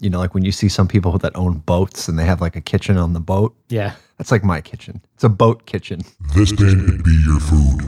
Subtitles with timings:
[0.00, 2.54] you know, like when you see some people that own boats and they have like
[2.54, 3.56] a kitchen on the boat.
[3.68, 3.94] Yeah.
[4.16, 5.02] That's like my kitchen.
[5.14, 6.02] It's a boat kitchen.
[6.34, 7.82] This band could be your food.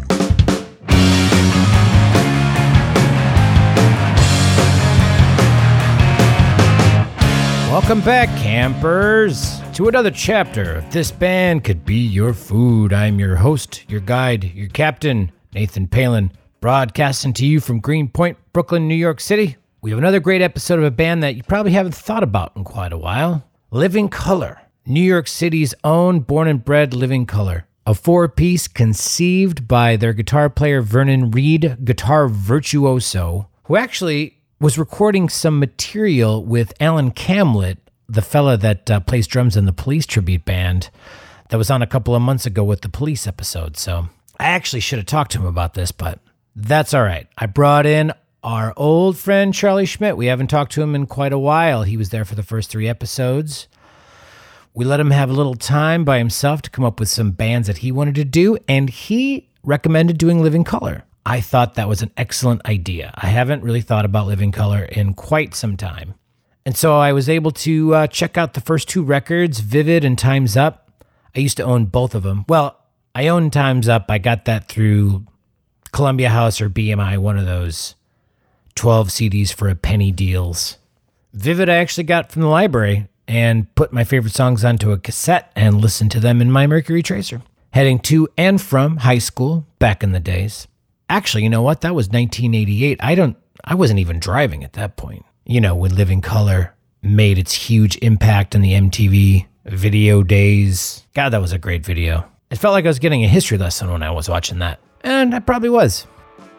[7.71, 12.93] Welcome back, campers, to another chapter of This Band Could Be Your Food.
[12.93, 18.89] I'm your host, your guide, your captain, Nathan Palin, broadcasting to you from Greenpoint, Brooklyn,
[18.89, 19.57] New York City.
[19.83, 22.65] We have another great episode of a band that you probably haven't thought about in
[22.65, 27.67] quite a while Living Color, New York City's own born and bred Living Color.
[27.87, 34.77] A four piece conceived by their guitar player Vernon Reid, guitar virtuoso, who actually was
[34.77, 40.05] recording some material with Alan Camlett, the fella that uh, plays drums in the Police
[40.05, 40.91] tribute band,
[41.49, 43.79] that was on a couple of months ago with the Police episode.
[43.79, 46.19] So I actually should have talked to him about this, but
[46.55, 47.27] that's all right.
[47.39, 50.17] I brought in our old friend Charlie Schmidt.
[50.17, 51.83] We haven't talked to him in quite a while.
[51.83, 53.69] He was there for the first three episodes.
[54.73, 57.67] We let him have a little time by himself to come up with some bands
[57.67, 61.05] that he wanted to do, and he recommended doing Living Color.
[61.27, 63.13] I thought that was an excellent idea.
[63.15, 66.15] I haven't really thought about Living Color in quite some time.
[66.65, 70.19] And so I was able to uh, check out the first two records, Vivid and
[70.19, 70.91] Time's Up.
[71.35, 72.45] I used to own both of them.
[72.49, 72.79] Well,
[73.15, 74.07] I own Time's Up.
[74.09, 75.27] I got that through
[75.93, 77.97] Columbia House or BMI, one of those
[78.75, 80.79] 12 CDs for a penny deals.
[81.33, 85.53] Vivid, I actually got from the library and put my favorite songs onto a cassette
[85.55, 87.43] and listened to them in my Mercury Tracer.
[87.73, 90.67] Heading to and from high school back in the days.
[91.09, 91.83] Actually, you know what?
[91.83, 92.99] That was 1988.
[93.03, 95.25] I don't I wasn't even driving at that point.
[95.45, 101.07] You know, when Living Color made its huge impact in the MTV video days.
[101.15, 102.27] God, that was a great video.
[102.51, 104.81] It felt like I was getting a history lesson when I was watching that.
[105.03, 106.07] And I probably was.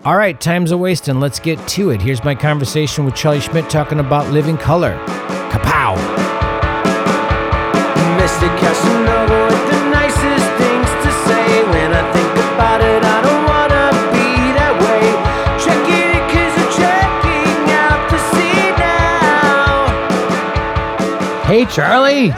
[0.03, 1.19] All right, time's a wasting.
[1.19, 2.01] Let's get to it.
[2.01, 4.97] Here's my conversation with Charlie Schmidt talking about Living Color.
[5.51, 5.95] Kapow!
[8.17, 8.49] Mr.
[8.57, 11.63] Casanova with the nicest things to say.
[11.69, 14.25] When I think about it, I don't wanna be
[14.57, 15.05] that way.
[15.61, 19.85] Check it, cause I'm checking out to see now.
[21.45, 22.29] Hey, Charlie!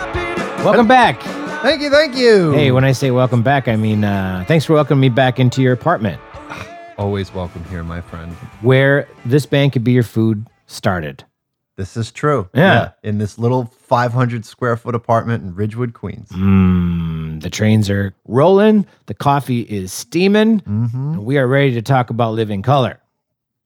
[0.66, 1.22] Welcome back.
[1.62, 2.52] Thank you, thank you.
[2.52, 5.62] Hey, when I say welcome back, I mean uh, thanks for welcoming me back into
[5.62, 6.20] your apartment
[6.98, 8.32] Always welcome here, my friend.
[8.62, 11.24] where this band could be your food started.
[11.76, 12.48] This is true.
[12.54, 12.92] Yeah.
[13.02, 16.30] In this little 500 square foot apartment in Ridgewood, Queens.
[16.30, 22.12] Mmm, the trains are rolling, the coffee is steaming, and we are ready to talk
[22.12, 23.00] about Living Color.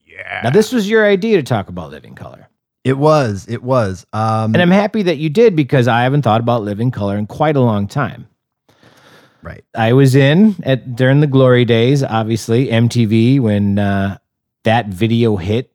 [0.06, 0.40] Yeah.
[0.44, 2.48] Now, this was your idea to talk about Living Color.
[2.82, 3.44] It was.
[3.46, 4.06] It was.
[4.14, 7.26] Um, And I'm happy that you did because I haven't thought about Living Color in
[7.26, 8.26] quite a long time.
[9.42, 9.64] Right.
[9.74, 14.18] I was in at during the glory days, obviously, MTV when uh,
[14.64, 15.72] that video hit.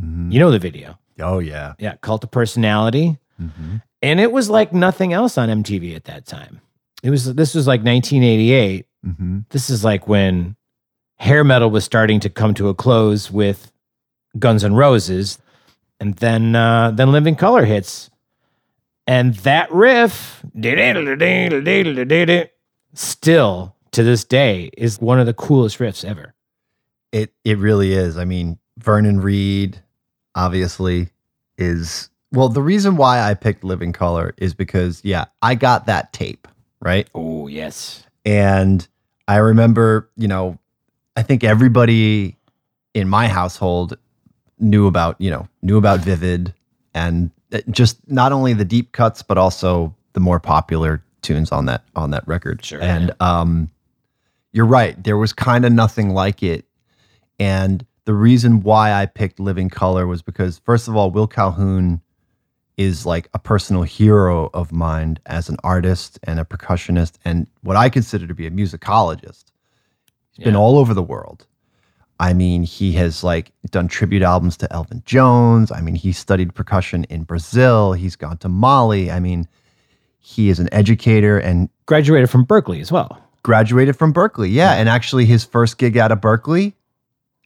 [0.00, 0.32] Mhm.
[0.32, 0.98] You know the video.
[1.20, 1.74] Oh, yeah.
[1.78, 3.18] Yeah, Cult of Personality.
[3.38, 6.60] hmm And it was like nothing else on MTV at that time.
[7.02, 8.86] It was this was like 1988.
[9.04, 10.56] hmm This is like when
[11.18, 13.70] hair metal was starting to come to a close with
[14.38, 15.38] Guns N' Roses,
[15.98, 18.10] and then uh, then Living Color hits,
[19.06, 20.42] and that riff
[22.94, 26.34] still to this day is one of the coolest riffs ever.
[27.12, 28.16] It it really is.
[28.16, 29.80] I mean, Vernon Reid
[30.34, 31.10] obviously
[31.58, 36.12] is well, the reason why I picked Living Color is because yeah, I got that
[36.12, 36.46] tape,
[36.80, 37.08] right?
[37.14, 38.86] Oh yes, And
[39.26, 40.58] I remember, you know,
[41.16, 42.36] I think everybody
[42.94, 43.98] in my household
[44.58, 46.54] knew about, you know, knew about Vivid
[46.94, 51.66] and uh, just not only the deep cuts but also the more popular tunes on
[51.66, 52.64] that on that record.
[52.64, 53.70] Sure, And um
[54.52, 56.64] you're right, there was kind of nothing like it.
[57.38, 62.00] And the reason why I picked Living Color was because first of all, Will Calhoun
[62.76, 67.76] is like a personal hero of mine as an artist and a percussionist and what
[67.76, 69.44] I consider to be a musicologist.
[70.32, 71.46] He's been all over the world.
[72.18, 75.70] I mean, he has like done tribute albums to Elvin Jones.
[75.70, 77.92] I mean, he studied percussion in Brazil.
[77.92, 79.10] He's gone to Mali.
[79.10, 79.48] I mean,
[80.20, 83.18] he is an educator and graduated from Berklee as well.
[83.42, 84.52] graduated from Berklee.
[84.52, 86.74] Yeah, and actually his first gig out of Berklee,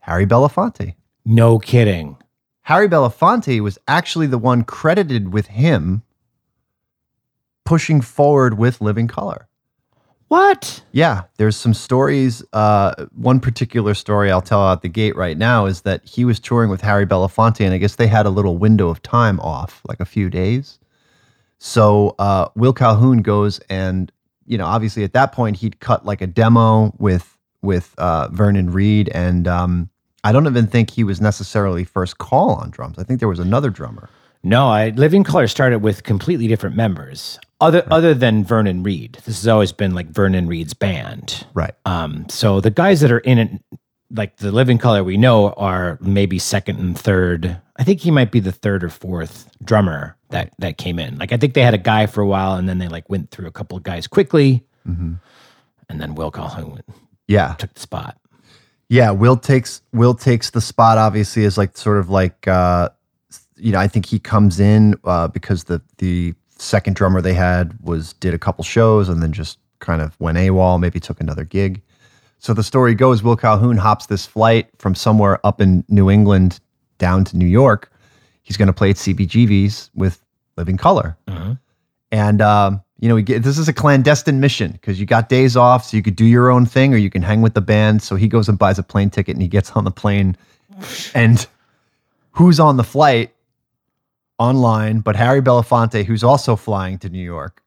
[0.01, 0.95] Harry Belafonte.
[1.25, 2.17] No kidding.
[2.63, 6.03] Harry Belafonte was actually the one credited with him
[7.65, 9.47] pushing forward with Living Color.
[10.29, 10.83] What?
[10.93, 12.43] Yeah, there's some stories.
[12.53, 16.41] Uh, one particular story I'll tell out the gate right now is that he was
[16.41, 19.81] touring with Harry Belafonte, and I guess they had a little window of time off,
[19.87, 20.79] like a few days.
[21.59, 24.11] So uh, Will Calhoun goes and,
[24.47, 27.35] you know, obviously at that point he'd cut like a demo with
[27.65, 29.91] with uh, Vernon Reid, and um,
[30.23, 32.99] I don't even think he was necessarily first call on drums.
[32.99, 34.09] I think there was another drummer.
[34.43, 37.39] No, I Living Color started with completely different members.
[37.61, 39.15] Other other than Vernon Reid.
[39.25, 41.47] This has always been like Vernon Reid's band.
[41.55, 41.75] Right.
[41.87, 43.51] Um, so the guys that are in it,
[44.11, 47.61] like the Living Color we know, are maybe second and third.
[47.77, 51.19] I think he might be the third or fourth drummer that that came in.
[51.19, 53.31] Like I think they had a guy for a while, and then they like went
[53.31, 55.19] through a couple of guys quickly, and
[55.89, 56.83] then Will Calhoun
[57.27, 57.55] Yeah.
[57.55, 58.19] took the spot.
[58.89, 62.91] Yeah, Will takes Will takes the spot obviously is like sort of like uh
[63.57, 67.77] you know, I think he comes in uh because the the second drummer they had
[67.81, 71.45] was did a couple shows and then just kind of went AWOL, maybe took another
[71.45, 71.83] gig.
[72.45, 76.61] So the story goes Will Calhoun hops this flight from somewhere up in New England
[76.99, 77.91] down to New York.
[78.43, 80.23] He's going to play at CBGB's with
[80.59, 81.17] Living Color.
[82.13, 85.57] And um, you know, we get, this is a clandestine mission because you got days
[85.57, 88.03] off, so you could do your own thing, or you can hang with the band.
[88.03, 90.37] So he goes and buys a plane ticket, and he gets on the plane.
[91.15, 91.47] And
[92.33, 93.35] who's on the flight?
[94.39, 97.63] Online, but Harry Belafonte, who's also flying to New York.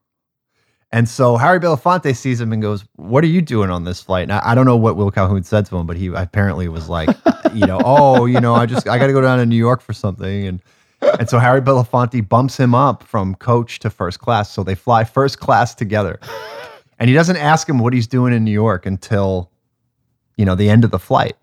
[0.92, 4.24] And so Harry Belafonte sees him and goes, "What are you doing on this flight?"
[4.24, 6.88] And I, I don't know what Will Calhoun said to him, but he apparently was
[6.88, 7.10] like,
[7.54, 9.81] you know, oh, you know, I just I got to go down to New York
[9.81, 10.62] for something, and
[11.01, 14.51] and so Harry Belafonte bumps him up from coach to first class.
[14.51, 16.19] So they fly first class together.
[17.00, 19.51] And he doesn't ask him what he's doing in New York until,
[20.36, 21.36] you know, the end of the flight.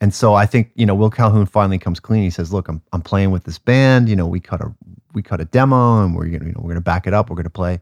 [0.00, 2.22] And so I think, you know, Will Calhoun finally comes clean.
[2.22, 4.08] He says, look, I'm, I'm playing with this band.
[4.08, 4.72] You know, we cut a
[5.12, 7.28] we cut a demo and we're you know, we're gonna back it up.
[7.28, 7.80] We're gonna play.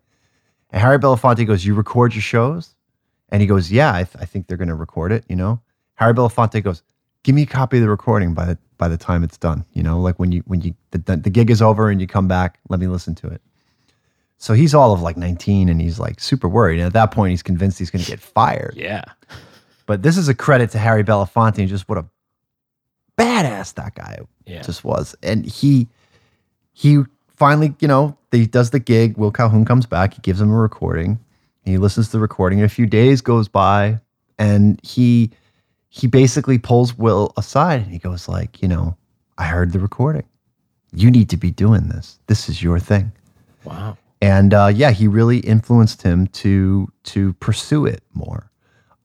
[0.72, 2.74] And Harry Belafonte goes, You record your shows?
[3.30, 5.60] And he goes, Yeah, I, th- I think they're gonna record it, you know?
[5.94, 6.82] Harry Belafonte goes,
[7.22, 9.64] Give me a copy of the recording by the by the time it's done.
[9.72, 12.28] You know, like when you when you the, the, gig is over and you come
[12.28, 13.42] back, let me listen to it.
[14.38, 16.78] So he's all of like 19 and he's like super worried.
[16.78, 18.72] And at that point, he's convinced he's gonna get fired.
[18.74, 19.04] Yeah.
[19.84, 22.06] But this is a credit to Harry Belafonte and just what a
[23.18, 24.62] badass that guy Yeah.
[24.62, 25.14] just was.
[25.22, 25.88] And he
[26.72, 27.04] he
[27.40, 29.16] finally, you know, he does the gig.
[29.18, 30.14] Will Calhoun comes back.
[30.14, 31.18] He gives him a recording.
[31.64, 32.60] He listens to the recording.
[32.60, 33.98] And a few days goes by,
[34.38, 35.30] and he
[35.88, 38.96] he basically pulls Will aside and he goes like, you know,
[39.38, 40.24] I heard the recording.
[40.92, 42.20] You need to be doing this.
[42.28, 43.10] This is your thing
[43.64, 43.96] Wow.
[44.22, 48.50] and uh, yeah, he really influenced him to to pursue it more.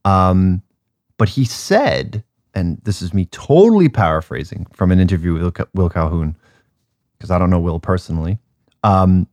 [0.06, 0.62] Um,
[1.18, 2.24] but he said,
[2.54, 6.36] and this is me totally paraphrasing from an interview with Will Calhoun,
[7.18, 8.38] because I don't know Will personally,
[8.84, 9.28] um,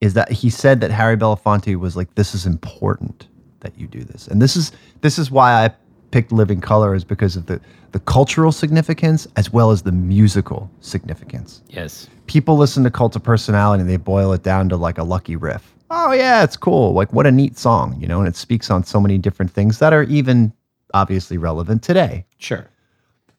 [0.00, 3.28] is that he said that Harry Belafonte was like, "This is important
[3.60, 5.70] that you do this," and this is this is why I
[6.10, 7.60] picked Living Color is because of the
[7.92, 12.06] the cultural significance as well as the musical significance Yes.
[12.26, 15.36] people listen to Cult of Personality and they boil it down to like a lucky
[15.36, 15.74] riff.
[15.90, 16.92] Oh yeah, it's cool.
[16.92, 19.78] Like what a neat song, you know, and it speaks on so many different things
[19.78, 20.52] that are even
[20.92, 22.26] obviously relevant today.
[22.36, 22.66] Sure.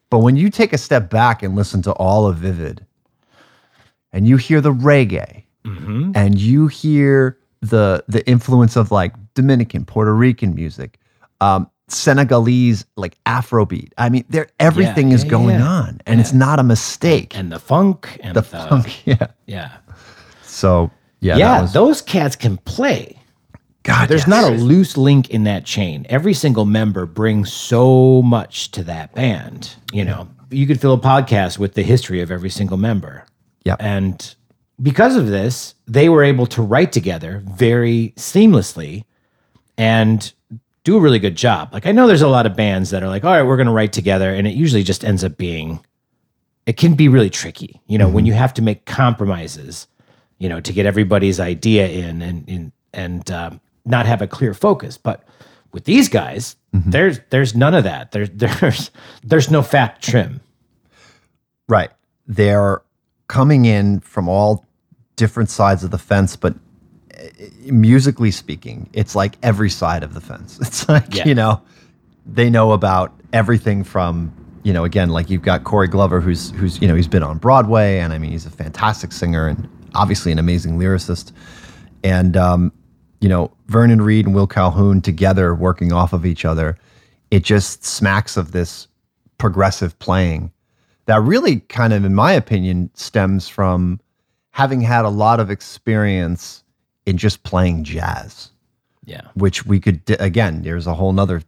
[0.09, 2.83] But when you take a step back and listen to all of Vivid
[4.13, 6.13] and you hear the reggae Mm-hmm.
[6.15, 10.97] and you hear the the influence of like Dominican, Puerto Rican music,
[11.41, 13.91] um, Senegalese like Afrobeat.
[13.97, 15.67] I mean, there everything is yeah, going yeah.
[15.67, 17.35] on and it's not a mistake.
[17.37, 19.27] And the funk and the the, funk, yeah.
[19.47, 19.77] Yeah.
[20.43, 20.89] So
[21.19, 21.61] yeah, Yeah.
[21.63, 23.19] was, those cats can play.
[23.83, 24.27] God, There's yes.
[24.27, 26.05] not a loose link in that chain.
[26.09, 29.75] Every single member brings so much to that band.
[29.91, 33.25] You know, you could fill a podcast with the history of every single member.
[33.65, 33.77] Yep.
[33.79, 34.35] And
[34.81, 39.05] because of this, they were able to write together very seamlessly
[39.77, 40.31] and
[40.83, 41.69] do a really good job.
[41.73, 43.67] Like I know there's a lot of bands that are like, all right, we're going
[43.67, 44.33] to write together.
[44.33, 45.85] And it usually just ends up being,
[46.65, 49.87] it can be really tricky, you know, when you have to make compromises,
[50.37, 54.53] you know, to get everybody's idea in and, and, and um, not have a clear
[54.53, 54.97] focus.
[54.97, 55.23] But
[55.73, 58.11] with these guys, there's, there's none of that.
[58.11, 58.91] There's, there's,
[59.23, 60.41] there's no fat trim.
[61.67, 61.91] Right.
[62.25, 62.81] They're
[63.29, 64.65] coming in from all
[65.15, 66.53] different sides of the fence, but
[67.17, 67.23] uh,
[67.65, 70.59] musically speaking, it's like every side of the fence.
[70.61, 71.25] It's like, Yeah.
[71.25, 71.61] you know,
[72.25, 74.33] they know about everything from,
[74.63, 77.37] you know, again, like you've got Corey Glover, who's, who's, you know, he's been on
[77.37, 81.31] Broadway and I mean, he's a fantastic singer and obviously an amazing lyricist.
[82.03, 82.71] And, um,
[83.21, 86.77] you know, Vernon Reid and Will Calhoun together working off of each other,
[87.31, 88.87] it just smacks of this
[89.37, 90.51] progressive playing
[91.09, 93.99] that really kind of, in my opinion, stems from
[94.51, 96.63] having had a lot of experience
[97.07, 98.51] in just playing jazz,
[99.05, 99.21] Yeah.
[99.33, 101.41] which we could, again, there's a whole nother,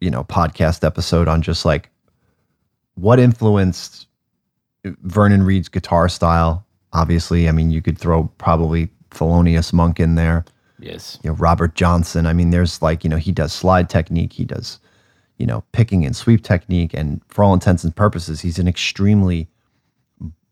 [0.00, 1.90] you know, podcast episode on just like
[2.96, 4.08] what influenced
[5.04, 6.66] Vernon Reid's guitar style.
[6.92, 10.44] Obviously, I mean, you could throw probably Thelonious Monk in there
[10.80, 11.18] Yes.
[11.22, 12.26] you know Robert Johnson.
[12.26, 14.78] I mean, there's like you know he does slide technique, he does
[15.38, 19.48] you know picking and sweep technique, and for all intents and purposes, he's an extremely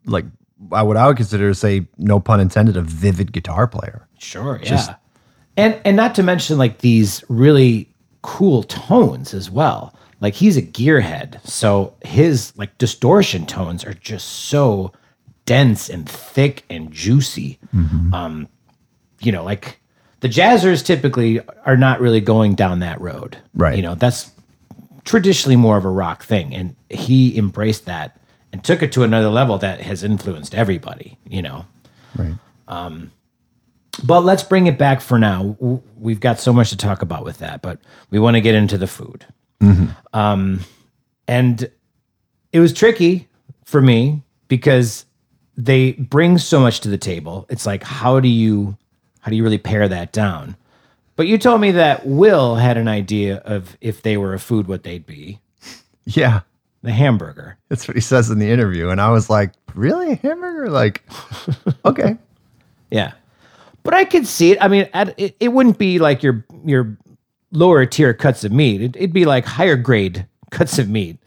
[0.04, 0.24] like
[0.72, 4.08] I what I would consider to say, no pun intended, a vivid guitar player.
[4.18, 4.94] Sure, yeah.
[5.56, 7.90] and and not to mention like these really
[8.22, 9.94] cool tones as well.
[10.20, 14.92] Like he's a gearhead, so his like distortion tones are just so
[15.44, 17.58] dense and thick and juicy.
[18.14, 18.48] Um,
[19.20, 19.78] you know, like
[20.20, 23.36] the jazzers typically are not really going down that road.
[23.54, 23.76] Right.
[23.76, 24.30] You know, that's
[25.06, 28.20] traditionally more of a rock thing, and he embraced that
[28.52, 31.16] and took it to another level that has influenced everybody.
[31.26, 31.64] You know.
[32.14, 32.34] Right.
[32.68, 33.12] Um,
[34.04, 35.56] But let's bring it back for now.
[35.98, 37.78] We've got so much to talk about with that, but
[38.10, 39.24] we want to get into the food.
[40.12, 40.60] Um,
[41.26, 41.70] and
[42.52, 43.28] it was tricky
[43.64, 45.06] for me because
[45.56, 47.46] they bring so much to the table.
[47.48, 48.76] It's like, how do you,
[49.20, 50.56] how do you really pare that down?
[51.16, 54.68] But you told me that Will had an idea of if they were a food,
[54.68, 55.40] what they'd be
[56.04, 56.40] Yeah.
[56.82, 57.56] the hamburger.
[57.68, 58.90] That's what he says in the interview.
[58.90, 60.12] And I was like, really?
[60.12, 60.68] A hamburger?
[60.70, 61.02] Like,
[61.84, 62.16] okay.
[62.90, 63.12] Yeah.
[63.82, 64.58] But I could see it.
[64.60, 66.96] I mean, at, it, it wouldn't be like your your
[67.52, 68.82] lower tier cuts of meat.
[68.82, 71.18] It, it'd be like higher grade cuts of meat.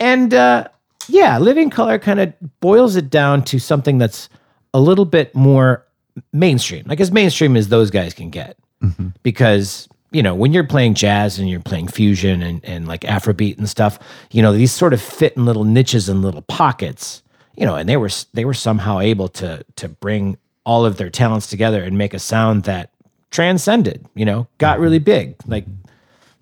[0.00, 0.68] And uh,
[1.08, 4.28] yeah, Living Color kind of boils it down to something that's
[4.74, 5.86] a little bit more
[6.32, 8.56] mainstream, like as mainstream as those guys can get.
[8.82, 9.08] Mm-hmm.
[9.22, 13.58] Because you know, when you're playing jazz and you're playing fusion and, and like Afrobeat
[13.58, 13.98] and stuff,
[14.32, 17.22] you know, these sort of fit in little niches and little pockets,
[17.56, 21.10] you know, and they were they were somehow able to to bring all of their
[21.10, 22.90] talents together and make a sound that
[23.30, 24.82] transcended, you know, got mm-hmm.
[24.82, 25.36] really big.
[25.46, 25.64] Like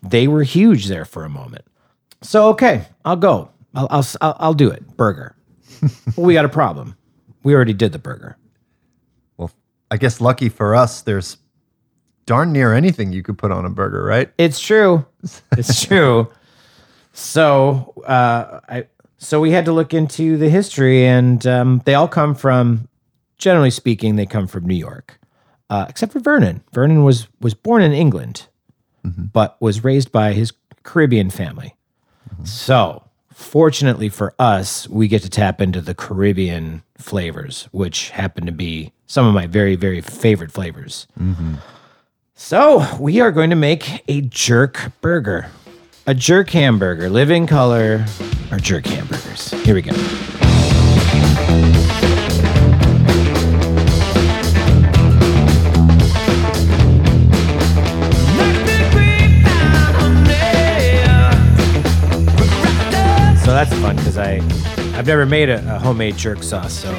[0.03, 1.65] they were huge there for a moment.
[2.23, 3.51] So okay, I'll go.
[3.75, 4.97] I'll I'll I'll, I'll do it.
[4.97, 5.37] Burger.
[6.17, 6.97] well, we got a problem.
[7.43, 8.37] We already did the burger.
[9.37, 9.51] Well,
[9.91, 11.37] I guess lucky for us, there's
[12.29, 14.31] darn near anything you could put on a burger, right?
[14.37, 15.07] It's true.
[15.53, 16.31] It's true.
[17.15, 22.07] So uh, I so we had to look into the history, and um, they all
[22.07, 22.87] come from,
[23.39, 25.19] generally speaking, they come from New York,
[25.71, 26.63] uh, except for Vernon.
[26.73, 28.47] Vernon was was born in England,
[29.33, 31.75] but was raised by his Caribbean family.
[32.45, 38.53] So fortunately for us, we get to tap into the Caribbean flavors, which happen to
[38.53, 41.07] be some of my very very favorite flavors.
[42.41, 45.49] So we are going to make a jerk burger.
[46.07, 48.07] A jerk hamburger, living color,
[48.53, 49.51] or jerk hamburgers.
[49.65, 49.93] Here we go.
[63.43, 64.37] So that's fun because I,
[64.97, 66.93] I've never made a, a homemade jerk sauce, so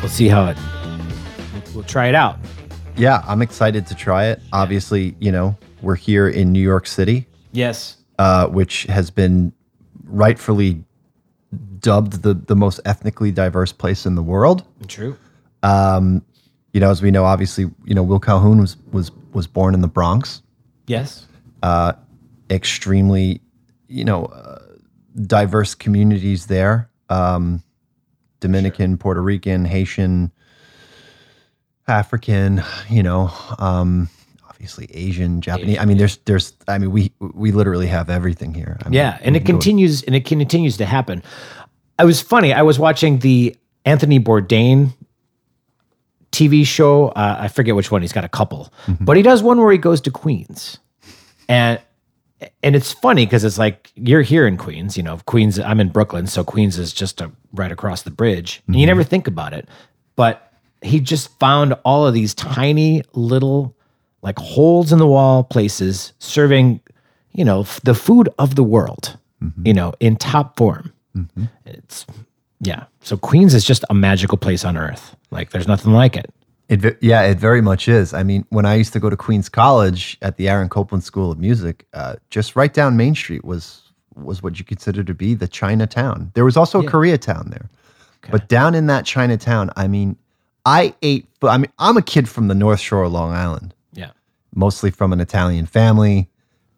[0.00, 0.56] we'll see how it.
[1.52, 2.38] We'll, we'll try it out.
[2.96, 4.40] Yeah, I'm excited to try it.
[4.52, 7.96] Obviously, you know, we're here in New York City, Yes.
[8.18, 9.52] uh, which has been
[10.04, 10.84] rightfully
[11.80, 14.64] dubbed the, the most ethnically diverse place in the world.
[14.88, 15.16] True.
[16.74, 19.82] You know, as we know, obviously, you know, Will Calhoun was was was born in
[19.82, 20.40] the Bronx.
[20.86, 21.26] Yes.
[22.50, 23.40] extremely,
[23.88, 24.58] you know, uh,
[25.26, 26.88] diverse communities there.
[27.10, 27.62] Um,
[28.40, 30.32] Dominican, Puerto Rican, Haitian,
[31.88, 34.08] African, you know, um,
[34.48, 35.78] obviously Asian, Japanese.
[35.78, 38.78] I mean, there's, there's, I mean, we, we literally have everything here.
[38.80, 41.22] I mean, Yeah, and it continues and it continues to happen.
[41.98, 42.52] I was funny.
[42.52, 44.94] I was watching the Anthony Bourdain
[46.30, 47.08] TV show.
[47.08, 48.02] Uh, I forget which one.
[48.02, 50.78] He's got a couple, but he does one where he goes to Queens,
[51.48, 51.80] and
[52.62, 54.96] and it's funny because it's like you're here in Queens.
[54.96, 55.58] You know, Queens.
[55.58, 59.04] I'm in Brooklyn, so Queens is just a, right across the bridge, and you never
[59.04, 59.68] think about it.
[60.16, 60.51] But
[60.82, 63.74] he just found all of these tiny little
[64.22, 66.80] like holes in the wall places serving,
[67.32, 69.18] you know, f- the food of the world.
[69.64, 70.92] You know, in top form.
[71.66, 72.06] It's
[72.60, 72.84] yeah.
[73.00, 75.16] So Queens is just a magical place on earth.
[75.32, 76.32] Like there's nothing like it.
[76.68, 78.14] It, yeah, it very much is.
[78.14, 81.32] I mean, when I used to go to Queens College at the Aaron Copland School
[81.32, 83.82] of Music, uh, just right down Main Street was
[84.14, 86.30] was what you consider to be the Chinatown.
[86.34, 87.68] There was also a Koreatown there,
[88.30, 90.16] but down in that Chinatown, I mean,
[90.64, 91.26] I ate.
[91.42, 94.10] I mean, I'm a kid from the North Shore of Long Island, Yeah.
[94.54, 96.28] mostly from an Italian family.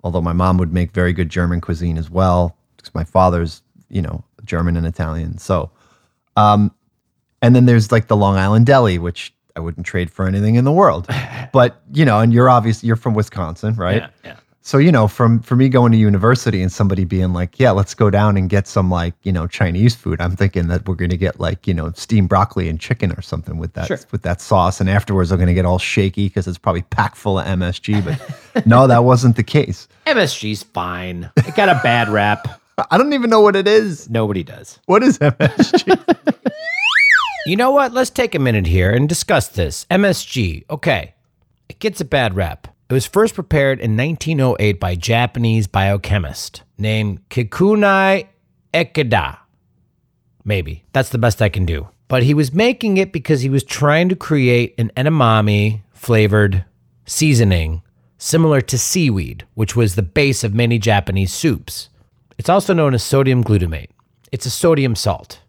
[0.02, 4.02] Although my mom would make very good German cuisine as well, because my father's, you
[4.02, 5.38] know, German and Italian.
[5.38, 5.70] So,
[6.36, 6.70] um,
[7.40, 10.64] and then there's like the Long Island Deli, which I wouldn't trade for anything in
[10.64, 11.08] the world.
[11.52, 14.02] But you know, and you're obviously you're from Wisconsin, right?
[14.02, 14.08] Yeah.
[14.24, 14.36] Yeah.
[14.66, 17.92] So you know, from for me going to university and somebody being like, "Yeah, let's
[17.92, 21.10] go down and get some like you know Chinese food," I'm thinking that we're going
[21.10, 24.00] to get like you know steamed broccoli and chicken or something with that Sure.
[24.10, 27.18] with that sauce, and afterwards I'm going to get all shaky because it's probably packed
[27.18, 28.02] full of MSG.
[28.54, 29.86] But no, that wasn't the case.
[30.06, 31.30] MSG's fine.
[31.36, 32.58] It got a bad rap.
[32.90, 34.08] I don't even know what it is.
[34.08, 34.78] Nobody does.
[34.86, 36.16] What is MSG?
[37.46, 37.92] You know what?
[37.92, 39.84] Let's take a minute here and discuss this.
[39.90, 40.64] MSG.
[40.70, 41.12] Okay.
[41.68, 42.73] It gets a bad rap.
[42.88, 48.26] It was first prepared in 1908 by a Japanese biochemist named Kikunai
[48.74, 49.38] Ekida.
[50.44, 50.84] Maybe.
[50.92, 51.88] That's the best I can do.
[52.08, 56.66] But he was making it because he was trying to create an edamame flavored
[57.06, 57.80] seasoning
[58.18, 61.88] similar to seaweed, which was the base of many Japanese soups.
[62.36, 63.90] It's also known as sodium glutamate.
[64.30, 65.40] It's a sodium salt.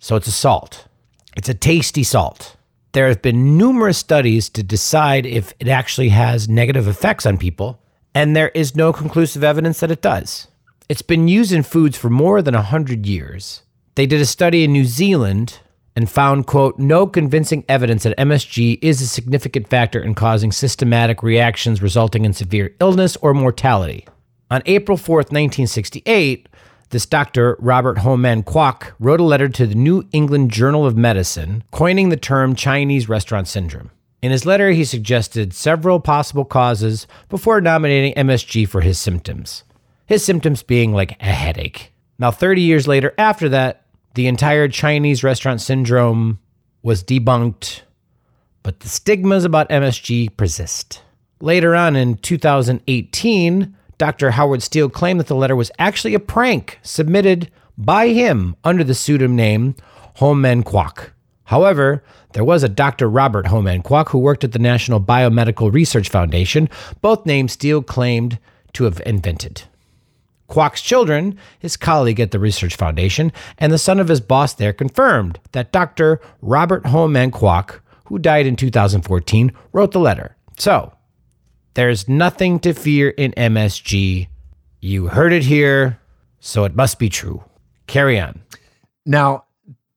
[0.00, 0.88] So it's a salt.
[1.36, 2.56] It's a tasty salt.
[2.92, 7.82] There have been numerous studies to decide if it actually has negative effects on people,
[8.14, 10.48] and there is no conclusive evidence that it does.
[10.88, 13.62] It's been used in foods for more than 100 years.
[13.94, 15.60] They did a study in New Zealand
[15.94, 21.22] and found, quote, no convincing evidence that MSG is a significant factor in causing systematic
[21.22, 24.06] reactions resulting in severe illness or mortality.
[24.50, 26.48] On April 4th, 1968,
[26.90, 30.96] this doctor, Robert Ho Man Kwok, wrote a letter to the New England Journal of
[30.96, 33.90] Medicine, coining the term Chinese restaurant syndrome.
[34.20, 39.64] In his letter, he suggested several possible causes before nominating MSG for his symptoms.
[40.06, 41.92] His symptoms being like a headache.
[42.18, 46.40] Now, 30 years later, after that, the entire Chinese restaurant syndrome
[46.82, 47.82] was debunked,
[48.62, 51.02] but the stigmas about MSG persist.
[51.40, 54.30] Later on in 2018, Dr.
[54.32, 58.94] Howard Steel claimed that the letter was actually a prank submitted by him under the
[58.94, 59.74] pseudonym
[60.16, 61.10] Ho Man Kwok.
[61.44, 63.08] However, there was a Dr.
[63.08, 66.68] Robert Ho Man Kwok who worked at the National Biomedical Research Foundation,
[67.00, 68.38] both names Steel claimed
[68.74, 69.62] to have invented.
[70.48, 74.72] Kwok's children, his colleague at the Research Foundation, and the son of his boss there
[74.72, 76.20] confirmed that Dr.
[76.40, 80.36] Robert Ho Man Kwok, who died in 2014, wrote the letter.
[80.56, 80.92] So,
[81.78, 84.26] there's nothing to fear in MSG.
[84.80, 85.96] You heard it here,
[86.40, 87.40] so it must be true.
[87.86, 88.40] Carry on.
[89.06, 89.44] Now,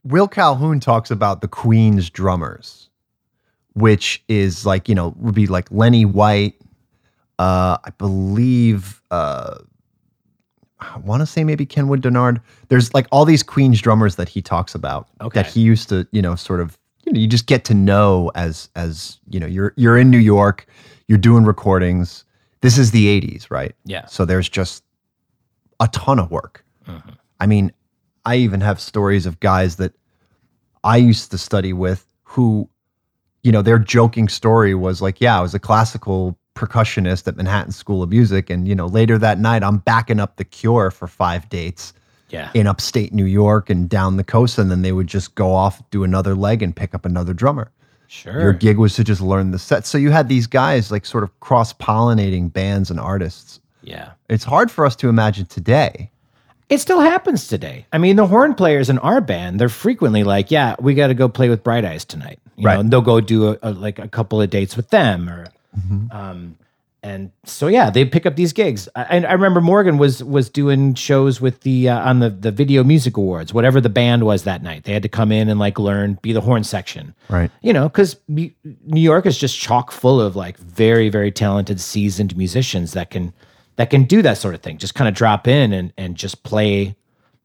[0.04, 2.88] Will Calhoun talks about the Queen's drummers,
[3.74, 6.54] which is like, you know, would be like Lenny White.
[7.40, 9.58] Uh, I believe, uh,
[10.82, 12.42] I want to say maybe Kenwood Dennard.
[12.70, 15.42] There's like all these Queen's drummers that he talks about Okay.
[15.42, 18.32] that he used to, you know, sort of, you know, you just get to know
[18.36, 20.68] as, as, you know, you're, you're in New York,
[21.12, 22.24] you're doing recordings.
[22.62, 23.76] This is the 80s, right?
[23.84, 24.06] Yeah.
[24.06, 24.82] So there's just
[25.82, 26.64] a ton of work.
[26.88, 27.10] Mm-hmm.
[27.42, 27.74] I mean,
[28.24, 29.92] I even have stories of guys that
[30.86, 32.70] I used to study with who,
[33.44, 37.74] you know, their joking story was like, yeah, I was a classical percussionist at Manhattan
[37.74, 38.50] School of Music.
[38.50, 41.92] And, you know, later that night, I'm backing up the cure for five dates
[42.30, 42.52] Yeah.
[42.54, 44.58] in upstate New York and down the coast.
[44.58, 47.70] And then they would just go off, do another leg, and pick up another drummer.
[48.12, 48.42] Sure.
[48.42, 49.86] Your gig was to just learn the set.
[49.86, 53.62] So you had these guys like sort of cross pollinating bands and artists.
[53.84, 54.12] yeah.
[54.28, 56.10] It's hard for us to imagine today.
[56.70, 57.86] It still happens today.
[57.94, 61.14] I mean, the horn players in our band, they're frequently like, "Yeah, we got to
[61.14, 62.74] go play with Bright Eyes tonight." You Right.
[62.76, 65.48] know, and they'll go do a, a, like a couple of dates with them, or,
[66.12, 66.56] um,
[67.04, 68.88] and so yeah, they pick up these gigs.
[68.96, 72.52] I, and I remember Morgan was was doing shows with the uh, on the the
[72.52, 74.84] Video Music Awards, whatever the band was that night.
[74.84, 77.50] They had to come in and like learn, be the horn section, Right.
[77.62, 78.52] you know, because New
[78.94, 83.34] York is just chock full of like very, very talented, seasoned musicians that can
[83.78, 84.78] that can do that sort of thing.
[84.78, 86.96] Just kind of drop in and and just play,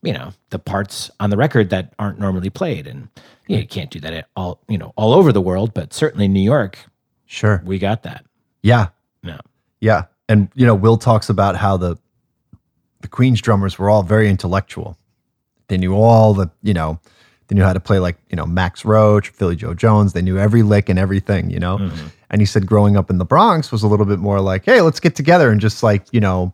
[0.02, 2.86] you know, the parts on the record that aren't normally played.
[2.86, 3.08] And
[3.46, 5.94] you, know, you can't do that at all, you know, all over the world, but
[5.94, 6.78] certainly New York,
[7.24, 7.62] Sure.
[7.64, 8.26] we got that.
[8.62, 8.88] Yeah.
[9.26, 9.38] No.
[9.80, 10.04] Yeah.
[10.28, 11.98] And you know, Will talks about how the
[13.00, 14.98] the Queen's drummers were all very intellectual.
[15.68, 16.98] They knew all the, you know,
[17.48, 20.12] they knew how to play like, you know, Max Roach, Philly Joe Jones.
[20.12, 21.78] They knew every lick and everything, you know.
[21.78, 22.06] Mm-hmm.
[22.30, 24.80] And he said growing up in the Bronx was a little bit more like, hey,
[24.80, 26.52] let's get together and just like, you know,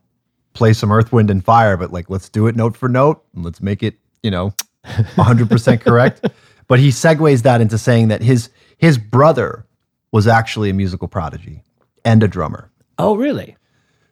[0.53, 3.45] play some Earth, Wind, and Fire, but like let's do it note for note and
[3.45, 4.53] let's make it, you know,
[4.85, 6.29] 100% correct.
[6.69, 9.67] But he segues that into saying that his his brother
[10.11, 11.63] was actually a musical prodigy
[12.05, 12.71] and a drummer.
[12.99, 13.57] Oh, really?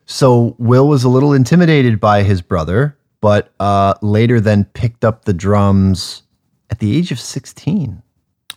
[0.07, 5.25] So Will was a little intimidated by his brother, but uh, later then picked up
[5.25, 6.23] the drums
[6.71, 8.03] at the age of 16.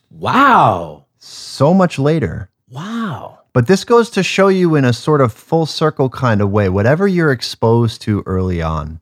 [0.09, 1.05] Wow.
[1.17, 2.49] So much later.
[2.69, 3.39] Wow.
[3.53, 6.69] But this goes to show you in a sort of full circle kind of way,
[6.69, 8.99] whatever you're exposed to early on,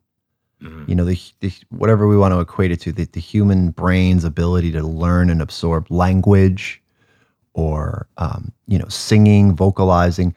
[0.87, 4.23] you know, the, the whatever we want to equate it to, the, the human brain's
[4.23, 6.81] ability to learn and absorb language
[7.53, 10.35] or, um, you know, singing, vocalizing,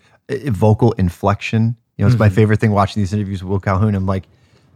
[0.48, 1.77] vocal inflection.
[1.96, 3.94] You know, it's my favorite thing watching these interviews with Will Calhoun.
[3.94, 4.24] I'm like,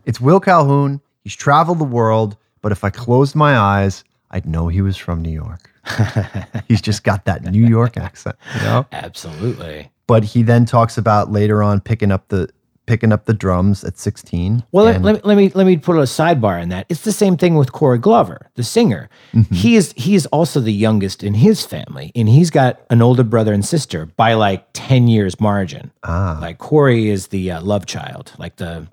[0.04, 1.00] it's Will Calhoun.
[1.24, 5.22] He's traveled the world, but if I closed my eyes, I'd know he was from
[5.22, 5.70] New York.
[6.68, 8.86] He's just got that New York accent, you know?
[8.92, 9.90] Absolutely.
[10.06, 12.48] but he then talks about later on picking up the
[12.88, 14.64] picking up the drums at 16.
[14.72, 16.86] Well, let, let, me- let me let me put a sidebar in that.
[16.88, 19.10] It's the same thing with Corey Glover, the singer.
[19.34, 19.54] Mm-hmm.
[19.54, 23.22] He is he is also the youngest in his family, and he's got an older
[23.22, 25.92] brother and sister by like ten years margin.
[26.02, 26.38] Ah.
[26.40, 28.88] Like Corey is the uh, love child, like the.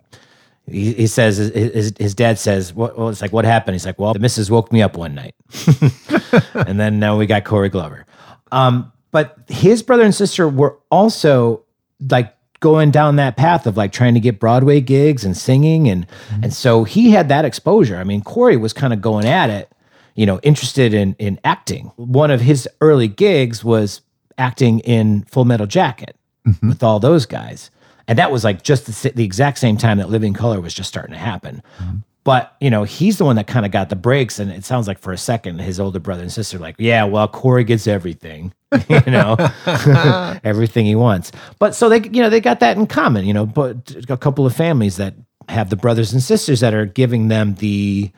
[0.67, 3.85] He, he says his, his, his dad says, "What?" Well, it's like, "What happened?" He's
[3.85, 5.35] like, "Well, the missus woke me up one night,"
[6.53, 8.05] and then now we got Corey Glover.
[8.51, 11.63] Um, but his brother and sister were also
[12.09, 16.07] like going down that path of like trying to get Broadway gigs and singing and
[16.07, 16.43] mm-hmm.
[16.43, 17.97] and so he had that exposure.
[17.97, 19.71] I mean, Corey was kind of going at it,
[20.15, 21.91] you know, interested in in acting.
[21.95, 24.01] One of his early gigs was
[24.37, 26.15] acting in Full Metal Jacket
[26.45, 26.69] mm-hmm.
[26.69, 27.71] with all those guys.
[28.07, 30.89] And that was like just the, the exact same time that Living Color was just
[30.89, 31.63] starting to happen.
[31.79, 31.97] Mm-hmm.
[32.23, 34.87] But you know, he's the one that kind of got the breaks, and it sounds
[34.87, 38.51] like for a second, his older brother and sister, like, yeah, well, Corey gets everything,
[38.89, 39.35] you know,
[40.43, 41.31] everything he wants.
[41.59, 43.45] But so they, you know, they got that in common, you know.
[43.45, 45.15] But a couple of families that
[45.49, 48.11] have the brothers and sisters that are giving them the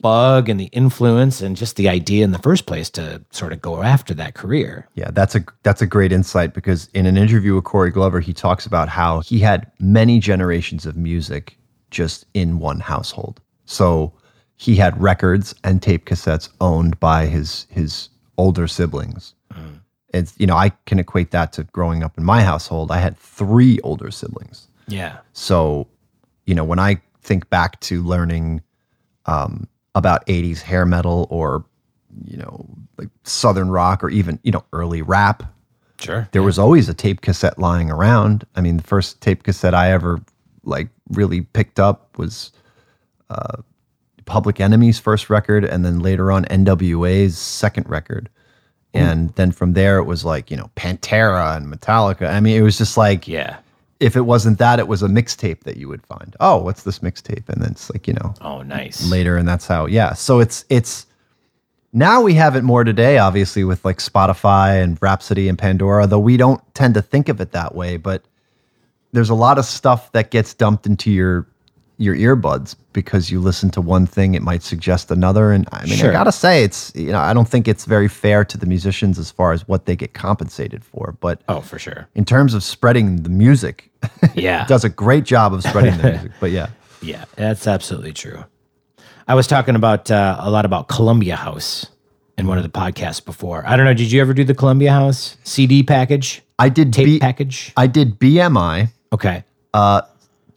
[0.00, 3.60] bug and the influence and just the idea in the first place to sort of
[3.60, 4.88] go after that career.
[4.94, 8.32] Yeah, that's a that's a great insight because in an interview with Corey Glover, he
[8.32, 11.56] talks about how he had many generations of music
[11.90, 13.40] just in one household.
[13.64, 14.12] So
[14.56, 19.34] he had records and tape cassettes owned by his his older siblings.
[20.10, 22.90] It's you know I can equate that to growing up in my household.
[22.90, 24.68] I had three older siblings.
[24.88, 25.18] Yeah.
[25.32, 25.88] So,
[26.46, 28.62] you know, when I think back to learning
[29.26, 29.66] um,
[29.96, 31.64] about 80s hair metal or,
[32.24, 32.66] you know,
[32.96, 35.42] like Southern rock or even, you know, early rap,
[35.98, 36.28] Sure.
[36.30, 38.46] there was always a tape cassette lying around.
[38.54, 40.20] I mean, the first tape cassette I ever
[40.62, 42.52] like really picked up was
[43.28, 43.56] uh,
[44.24, 48.28] Public Enemy's first record, and then later on NWA's second record.
[48.96, 49.06] Mm-hmm.
[49.10, 52.28] And then from there, it was like, you know, Pantera and Metallica.
[52.30, 53.56] I mean, it was just like, Yeah.
[54.00, 56.34] if it wasn't that, it was a mixtape that you would find.
[56.40, 57.48] Oh, what's this mixtape?
[57.48, 59.08] And then it's like, you know, Oh, nice.
[59.10, 61.06] later and that's how yeah so it's it's
[61.92, 66.18] now we have it more today obviously with like spotify and rhapsody and pandora though
[66.18, 68.22] we don't tend to think of it that way but
[69.12, 71.46] there's a lot of stuff that gets dumped into your
[71.98, 75.96] your earbuds because you listen to one thing it might suggest another and i mean
[75.96, 76.10] Sure.
[76.10, 79.18] i gotta say it's you know i don't think it's very fair to the musicians
[79.18, 82.06] as far as what they get compensated for but Oh, for sure.
[82.14, 83.90] in terms of spreading the music
[84.34, 84.62] Yeah.
[84.62, 86.68] it does a great job of spreading the music but yeah
[87.02, 88.44] Yeah, that's absolutely true.
[89.28, 91.86] I was talking about uh, a lot about Columbia House
[92.38, 93.62] in one of the podcasts before.
[93.66, 93.92] I don't know.
[93.92, 97.72] Did you ever do the Columbia House CD package, i did tape B- package?
[97.76, 99.44] i did bmi Okay.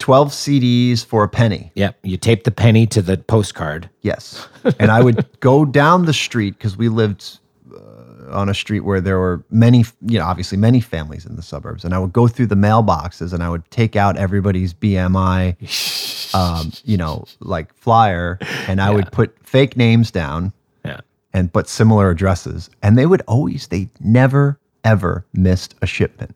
[0.00, 1.70] 12 CDs for a penny.
[1.76, 1.98] Yep.
[2.02, 3.88] You tape the penny to the postcard.
[4.02, 4.48] Yes.
[4.78, 7.38] And I would go down the street because we lived
[7.72, 11.42] uh, on a street where there were many, you know, obviously many families in the
[11.42, 11.84] suburbs.
[11.84, 16.72] And I would go through the mailboxes and I would take out everybody's BMI, um,
[16.84, 20.52] you know, like flyer, and I would put fake names down
[20.84, 21.00] Yeah.
[21.34, 22.70] and put similar addresses.
[22.82, 26.34] And they would always, they never, ever missed a shipment.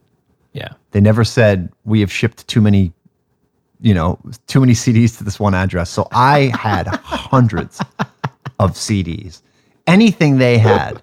[0.53, 0.69] Yeah.
[0.91, 2.93] They never said we have shipped too many,
[3.85, 5.91] you know, too many CDs to this one address.
[5.91, 7.81] So I had hundreds
[8.59, 9.43] of CDs.
[9.87, 11.03] Anything they had,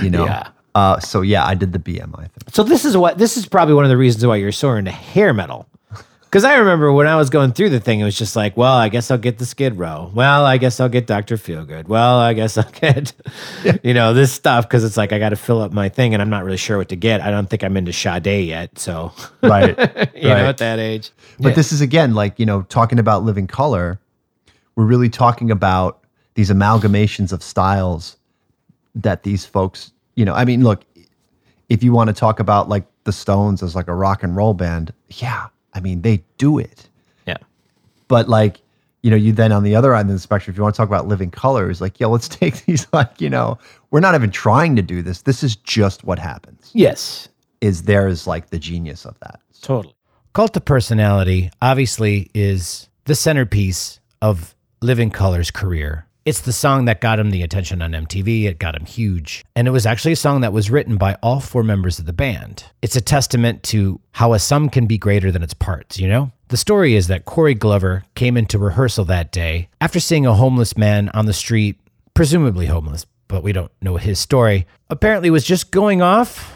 [0.00, 0.24] you know.
[0.26, 0.48] Yeah.
[0.76, 2.44] Uh, so yeah, I did the BMI thing.
[2.48, 4.92] So this is what this is probably one of the reasons why you're so into
[4.92, 5.66] hair metal.
[6.32, 8.72] Because I remember when I was going through the thing, it was just like, well,
[8.72, 10.10] I guess I'll get the Skid Row.
[10.14, 11.88] Well, I guess I'll get Doctor Feelgood.
[11.88, 13.12] Well, I guess I'll get,
[13.82, 16.22] you know, this stuff because it's like I got to fill up my thing, and
[16.22, 17.20] I'm not really sure what to get.
[17.20, 19.76] I don't think I'm into Sade yet, so Right.
[20.14, 21.10] you know, at that age.
[21.38, 24.00] But this is again like, you know, talking about living color,
[24.74, 28.16] we're really talking about these amalgamations of styles
[28.94, 30.82] that these folks, you know, I mean, look,
[31.68, 34.54] if you want to talk about like the Stones as like a rock and roll
[34.54, 36.88] band, yeah, I mean, they do it.
[37.26, 37.38] yeah,
[38.08, 38.60] But like,
[39.02, 40.76] you know, you then on the other end of the spectrum, if you want to
[40.76, 43.58] talk about living colors, like, yeah, let's take these, like, you know,
[43.90, 45.22] we're not even trying to do this.
[45.22, 46.70] This is just what happens.
[46.72, 47.28] yes,
[47.60, 49.40] Is there is like the genius of that.
[49.60, 49.94] Totally.
[50.34, 56.06] Cult of Personality obviously is the centerpiece of Living Color's career.
[56.24, 58.44] It's the song that got him the attention on MTV.
[58.44, 59.44] It got him huge.
[59.56, 62.12] And it was actually a song that was written by all four members of the
[62.12, 62.64] band.
[62.80, 66.30] It's a testament to how a sum can be greater than its parts, you know?
[66.48, 70.76] The story is that Corey Glover came into rehearsal that day after seeing a homeless
[70.76, 71.80] man on the street,
[72.14, 74.66] presumably homeless, but we don't know his story.
[74.90, 76.54] Apparently was just going off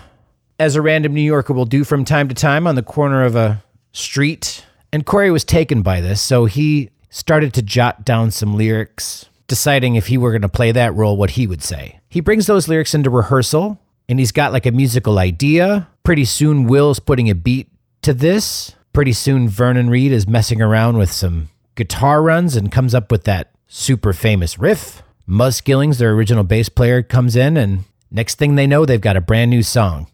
[0.60, 3.34] as a random New Yorker will do from time to time on the corner of
[3.34, 4.64] a street.
[4.92, 9.94] And Corey was taken by this, so he started to jot down some lyrics, deciding
[9.94, 12.00] if he were going to play that role, what he would say.
[12.08, 15.88] He brings those lyrics into rehearsal, and he's got like a musical idea.
[16.02, 17.68] Pretty soon, Will's putting a beat
[18.02, 18.74] to this.
[18.92, 23.24] Pretty soon, Vernon Reid is messing around with some guitar runs and comes up with
[23.24, 25.02] that super famous riff.
[25.28, 29.16] Muzz Skillings, their original bass player, comes in, and next thing they know, they've got
[29.16, 30.06] a brand new song.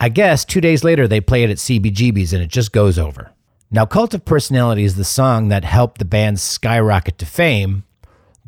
[0.00, 3.32] I guess two days later, they play it at CBGB's and it just goes over.
[3.70, 7.84] Now, Cult of Personality is the song that helped the band skyrocket to fame.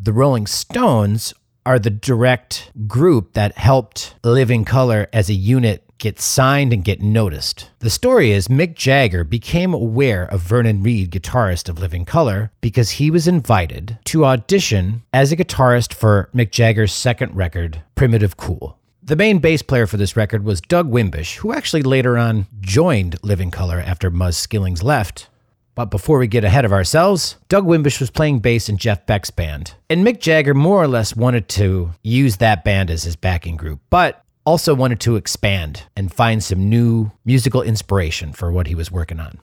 [0.02, 1.34] The Rolling Stones
[1.66, 7.02] are the direct group that helped Living Color as a unit get signed and get
[7.02, 7.68] noticed.
[7.80, 12.92] The story is Mick Jagger became aware of Vernon Reid, guitarist of Living Color, because
[12.92, 18.78] he was invited to audition as a guitarist for Mick Jagger's second record, Primitive Cool.
[19.02, 23.22] The main bass player for this record was Doug Wimbish, who actually later on joined
[23.22, 25.28] Living Color after Muzz Skillings left.
[25.74, 29.30] But before we get ahead of ourselves, Doug Wimbish was playing bass in Jeff Beck's
[29.30, 29.74] band.
[29.88, 33.80] And Mick Jagger more or less wanted to use that band as his backing group,
[33.88, 38.90] but also wanted to expand and find some new musical inspiration for what he was
[38.90, 39.38] working on.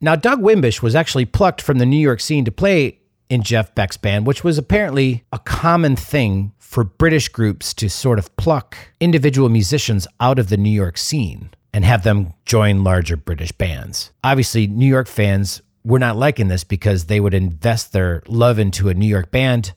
[0.00, 3.74] Now, Doug Wimbish was actually plucked from the New York scene to play in Jeff
[3.74, 8.76] Beck's band, which was apparently a common thing for British groups to sort of pluck
[8.98, 14.10] individual musicians out of the New York scene and have them join larger British bands.
[14.24, 18.88] Obviously, New York fans were not liking this because they would invest their love into
[18.88, 19.72] a New York band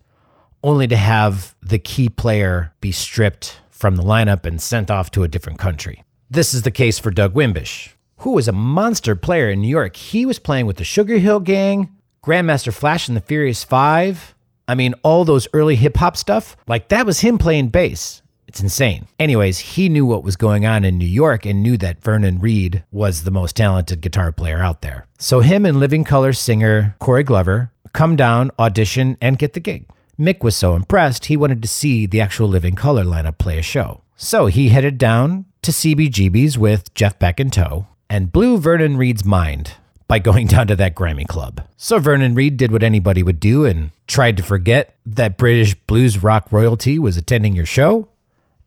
[0.64, 5.24] only to have the key player be stripped from the lineup and sent off to
[5.24, 6.04] a different country.
[6.30, 9.96] This is the case for Doug Wimbish, who was a monster player in New York.
[9.96, 14.34] He was playing with the Sugar Hill Gang, Grandmaster Flash and the Furious Five.
[14.68, 18.22] I mean, all those early hip hop stuff, like that was him playing bass.
[18.54, 19.08] It's insane.
[19.18, 22.84] Anyways, he knew what was going on in New York and knew that Vernon Reid
[22.92, 25.08] was the most talented guitar player out there.
[25.18, 29.90] So him and Living Color singer Corey Glover come down, audition, and get the gig.
[30.20, 33.64] Mick was so impressed, he wanted to see the actual Living Color lineup play a
[33.64, 34.04] show.
[34.18, 39.26] So he headed down to CBGB's with Jeff Beck in tow and blew Vernon Reid's
[39.26, 41.68] mind by going down to that Grammy club.
[41.76, 46.22] So Vernon Reid did what anybody would do and tried to forget that British blues
[46.22, 48.10] rock royalty was attending your show,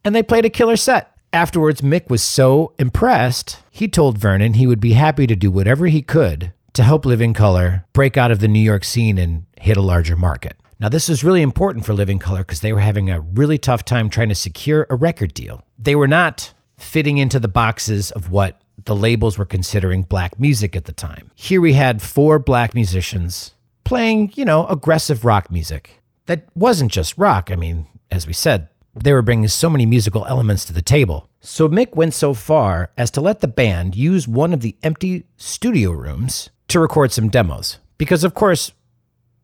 [0.06, 1.12] and they played a killer set.
[1.32, 5.88] Afterwards, Mick was so impressed, he told Vernon he would be happy to do whatever
[5.88, 9.76] he could to help Living Color break out of the New York scene and hit
[9.76, 10.56] a larger market.
[10.78, 13.84] Now, this was really important for Living Color because they were having a really tough
[13.84, 15.64] time trying to secure a record deal.
[15.76, 20.76] They were not fitting into the boxes of what the labels were considering black music
[20.76, 21.32] at the time.
[21.34, 27.18] Here we had four black musicians playing, you know, aggressive rock music that wasn't just
[27.18, 27.50] rock.
[27.50, 28.68] I mean, as we said,
[29.02, 31.28] they were bringing so many musical elements to the table.
[31.40, 35.24] So Mick went so far as to let the band use one of the empty
[35.36, 37.78] studio rooms to record some demos.
[37.98, 38.72] Because, of course,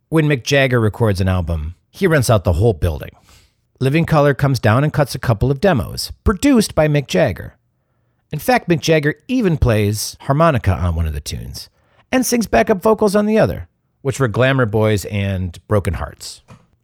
[0.09, 3.11] when Mick Jagger records an album, he rents out the whole building.
[3.79, 7.57] Living Color comes down and cuts a couple of demos, produced by Mick Jagger.
[8.33, 11.69] In fact, Mick Jagger even plays harmonica on one of the tunes
[12.11, 13.69] and sings backup vocals on the other,
[14.01, 16.43] which were Glamour Boys and Broken Hearts.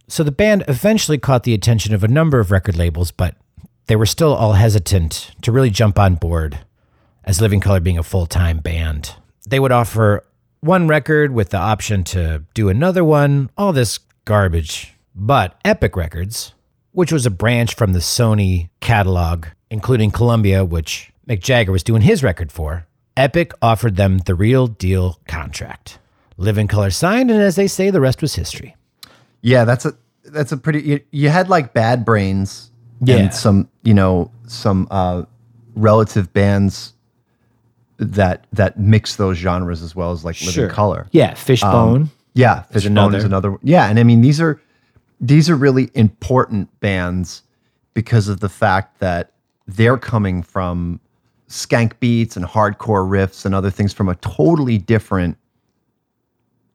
[0.09, 3.37] So the band eventually caught the attention of a number of record labels, but
[3.87, 6.59] they were still all hesitant to really jump on board
[7.25, 9.15] as Living Color being a full time band.
[9.47, 10.25] They would offer
[10.61, 14.95] one record with the option to do another one, all this garbage.
[15.15, 16.55] But Epic Records,
[16.93, 22.03] which was a branch from the Sony catalog, including Columbia, which Mick Jagger was doing
[22.03, 25.99] his record for, Epic offered them the real deal contract.
[26.39, 28.77] Living Color signed, and as they say, the rest was history.
[29.43, 30.81] Yeah, that's a that's a pretty.
[30.83, 32.71] You, you had like Bad Brains
[33.01, 33.17] Yeah.
[33.17, 35.23] and some you know some uh,
[35.75, 36.95] relative bands
[37.99, 40.69] that that mix those genres as well as like Living Sure.
[40.69, 41.07] Color.
[41.13, 42.11] Yeah, Fishbone.
[42.35, 43.19] Yeah, Fishbone another.
[43.19, 43.57] is another.
[43.63, 44.61] Yeah, and I mean these are
[45.21, 47.43] these are really important bands
[47.95, 49.33] because of the fact that
[49.67, 51.01] they're coming from
[51.49, 55.37] skank beats and hardcore riffs and other things from a totally different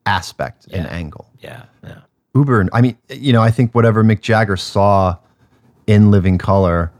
[0.06, 1.30] aspect and angle.
[1.40, 2.00] yeah, yeah.
[2.34, 5.16] Uber, I mean, you know, I think whatever Mick Jagger saw
[5.86, 6.90] in Living Color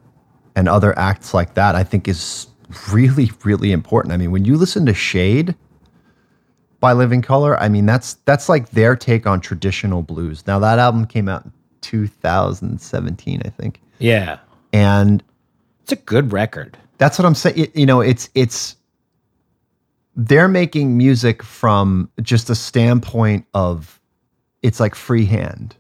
[0.54, 2.46] and other acts like that, I think is
[2.92, 4.12] really, really important.
[4.12, 5.54] I mean, when you listen to Shade
[6.80, 10.46] by Living Color, I mean, that's that's like their take on traditional blues.
[10.46, 13.80] Now that album came out in 2017, I think.
[13.98, 14.38] Yeah.
[14.72, 15.22] And
[15.82, 16.76] It's a good record.
[16.98, 17.68] that's what I'm saying.
[17.74, 18.76] You know, it's it's
[20.16, 24.00] they're making music from just a standpoint of
[24.64, 25.76] it's like freehand.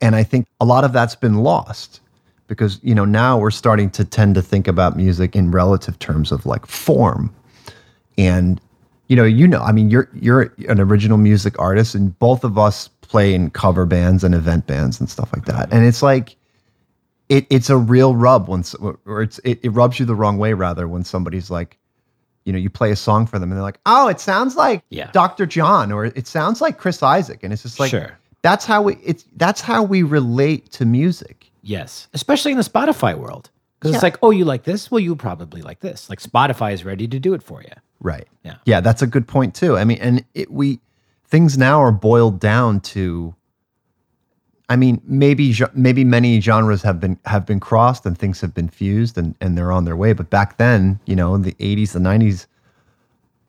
[0.00, 2.00] And I think a lot of that's been lost
[2.46, 6.30] because, you know, now we're starting to tend to think about music in relative terms
[6.30, 7.34] of like form.
[8.16, 8.60] And
[9.08, 12.56] you know, you know, I mean, you're you're an original music artist and both of
[12.56, 15.66] us play in cover bands and event bands and stuff like that.
[15.66, 15.76] Mm-hmm.
[15.76, 16.36] And it's like
[17.28, 20.52] it, it's a real rub once or it's it, it rubs you the wrong way
[20.54, 21.78] rather when somebody's like
[22.44, 24.82] you know, you play a song for them and they're like, "Oh, it sounds like
[24.90, 25.10] Yeah.
[25.12, 25.46] Dr.
[25.46, 28.18] John or it sounds like Chris Isaak." And it's just like Sure.
[28.42, 31.50] that's how we it's that's how we relate to music.
[31.62, 33.96] Yes, especially in the Spotify world, because Yeah.
[33.96, 34.90] it's like, oh, you like this?
[34.90, 36.10] Well, you probably like this.
[36.10, 37.72] Like Spotify is ready to do it for you.
[38.00, 38.26] Right.
[38.42, 38.56] Yeah.
[38.66, 39.78] Yeah, that's a good point too.
[39.78, 40.80] I mean, and it, we
[41.26, 43.34] things now are boiled down to.
[44.68, 48.68] I mean, maybe maybe many genres have been have been crossed and things have been
[48.68, 50.12] fused and and they're on their way.
[50.14, 52.46] But back then, you know, in the '80s, the '90s,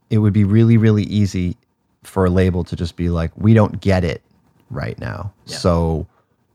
[0.10, 1.56] it would be really really easy
[2.04, 4.22] for a label to just be like, we don't get it
[4.70, 6.06] right now, so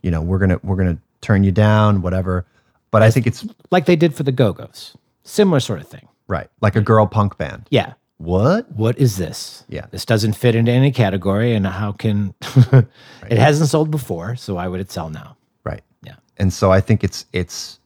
[0.03, 2.45] you know, we're gonna we're gonna turn you down, whatever.
[2.91, 4.97] But I think it's Like they did for the Go Go's.
[5.23, 6.09] Similar sort of thing.
[6.29, 7.67] right, like a girl punk band.
[7.71, 7.95] Yeah.
[8.21, 8.71] What?
[8.73, 9.65] What is this?
[9.71, 9.87] Yeah.
[9.91, 11.55] This doesn't fit into any category.
[11.55, 14.37] And how can it hasn't sold before?
[14.37, 15.39] So why would it sell now?
[15.65, 15.81] Right.
[16.03, 16.17] Yeah.
[16.37, 17.81] And so I think it's it's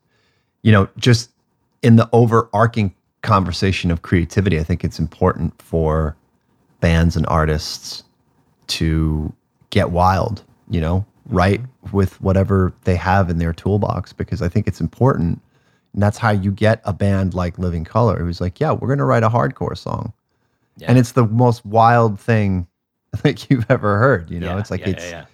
[0.62, 1.30] you know, just
[1.82, 2.92] in the overarching
[3.22, 6.16] conversation of creativity, I think it's important for
[6.80, 8.02] bands and artists
[8.66, 9.32] to
[9.70, 11.36] get wild, you know, mm-hmm.
[11.36, 11.60] right
[11.92, 15.40] with whatever they have in their toolbox because I think it's important.
[15.92, 18.98] And that's how you get a band like Living Color who's like, yeah, we're going
[18.98, 20.12] to write a hardcore song.
[20.76, 20.88] Yeah.
[20.88, 22.66] And it's the most wild thing
[23.22, 24.54] that you've ever heard, you know?
[24.54, 25.24] Yeah, it's like yeah, it's yeah, yeah.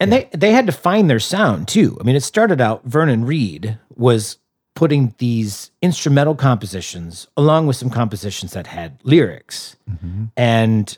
[0.00, 1.98] And they they had to find their sound too.
[2.00, 4.38] I mean, it started out Vernon Reid was
[4.74, 9.76] putting these instrumental compositions along with some compositions that had lyrics.
[9.90, 10.26] Mm-hmm.
[10.38, 10.96] And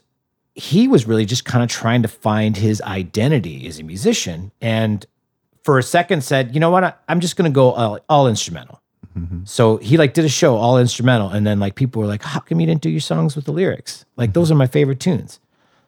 [0.55, 5.05] he was really just kind of trying to find his identity as a musician and
[5.65, 6.85] for a second said, "You know what?
[6.85, 8.82] I, I'm just going to go all, all instrumental."
[9.19, 9.41] Mm-hmm.
[9.45, 12.41] So he like did a show all instrumental and then like people were like, "How
[12.41, 14.05] come you didn't do your songs with the lyrics?
[14.17, 14.55] Like those mm-hmm.
[14.55, 15.41] are my favorite tunes."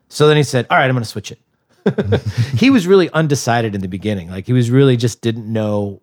[0.08, 1.38] So then he said, "All right, I'm going to switch it."
[2.56, 4.30] he was really undecided in the beginning.
[4.30, 6.00] Like he was really just didn't know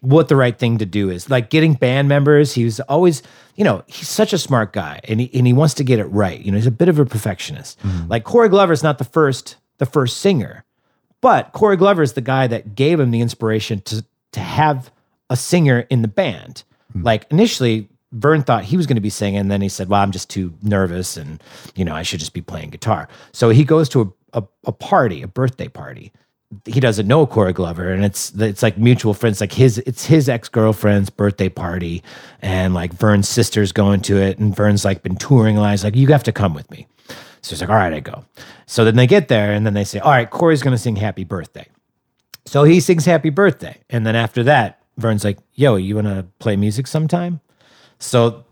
[0.00, 1.28] what the right thing to do is.
[1.28, 3.22] Like getting band members, he was always,
[3.56, 6.06] you know, he's such a smart guy and he and he wants to get it
[6.06, 6.40] right.
[6.40, 7.78] You know, he's a bit of a perfectionist.
[7.80, 8.08] Mm-hmm.
[8.08, 10.64] Like Corey Glover is not the first the first singer,
[11.20, 14.90] but Corey Glover is the guy that gave him the inspiration to to have
[15.30, 16.64] a singer in the band.
[16.92, 17.02] Hmm.
[17.02, 20.00] Like initially Vern thought he was going to be singing, and then he said, "Well,
[20.00, 21.42] I'm just too nervous, and
[21.76, 24.72] you know, I should just be playing guitar." So he goes to a, a, a
[24.72, 26.12] party, a birthday party.
[26.66, 29.40] He doesn't know Corey Glover, and it's it's like mutual friends.
[29.40, 32.02] Like his, it's his ex girlfriend's birthday party,
[32.42, 35.70] and like Vern's sister's going to it, and Vern's like been touring a lot.
[35.70, 36.88] He's like, "You have to come with me."
[37.42, 38.24] So he's like, "All right, I go."
[38.66, 40.96] So then they get there, and then they say, "All right, Corey's going to sing
[40.96, 41.68] Happy Birthday."
[42.44, 46.26] So he sings Happy Birthday, and then after that, Vern's like, "Yo, you want to
[46.38, 47.40] play music sometime?"
[47.98, 48.44] So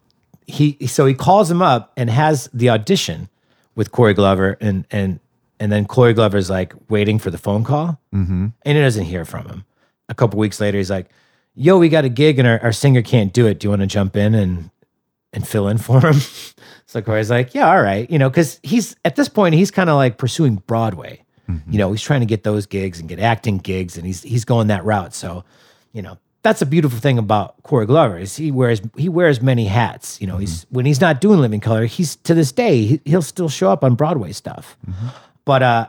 [0.46, 3.28] he so he calls him up and has the audition
[3.74, 5.20] with Corey Glover and and
[5.60, 8.46] and then Corey Glover's like waiting for the phone call mm-hmm.
[8.62, 9.64] and he doesn't hear from him.
[10.08, 11.10] A couple weeks later, he's like,
[11.54, 13.60] "Yo, we got a gig and our, our singer can't do it.
[13.60, 14.70] Do you want to jump in and
[15.34, 16.20] and fill in for him?"
[16.86, 19.90] so Corey's like, "Yeah, all right," you know, because he's at this point he's kind
[19.90, 21.24] of like pursuing Broadway.
[21.48, 21.72] Mm-hmm.
[21.72, 24.44] You know, he's trying to get those gigs and get acting gigs, and he's he's
[24.44, 25.14] going that route.
[25.14, 25.44] So,
[25.92, 29.66] you know, that's a beautiful thing about Corey Glover is he wears he wears many
[29.66, 30.18] hats.
[30.18, 33.20] You know, he's when he's not doing Living Color, he's to this day he, he'll
[33.20, 34.78] still show up on Broadway stuff.
[35.44, 35.88] But uh,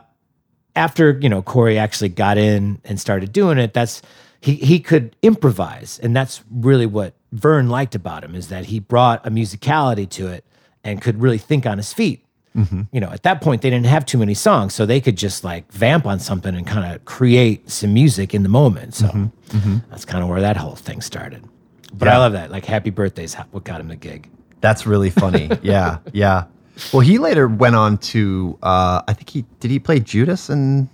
[0.76, 4.02] after you know Corey actually got in and started doing it, that's
[4.42, 8.80] he he could improvise, and that's really what Vern liked about him is that he
[8.80, 10.44] brought a musicality to it
[10.84, 12.22] and could really think on his feet.
[12.56, 12.82] Mm-hmm.
[12.92, 15.44] You know, at that point they didn't have too many songs, so they could just
[15.44, 18.94] like vamp on something and kind of create some music in the moment.
[18.94, 19.56] So mm-hmm.
[19.56, 19.76] Mm-hmm.
[19.90, 21.44] that's kind of where that whole thing started.
[21.92, 22.50] But I love that.
[22.50, 24.28] Like Happy Birthday's what got him the gig.
[24.60, 25.50] That's really funny.
[25.62, 26.44] yeah, yeah.
[26.92, 28.58] Well, he later went on to.
[28.62, 29.70] Uh, I think he did.
[29.70, 30.88] He play Judas and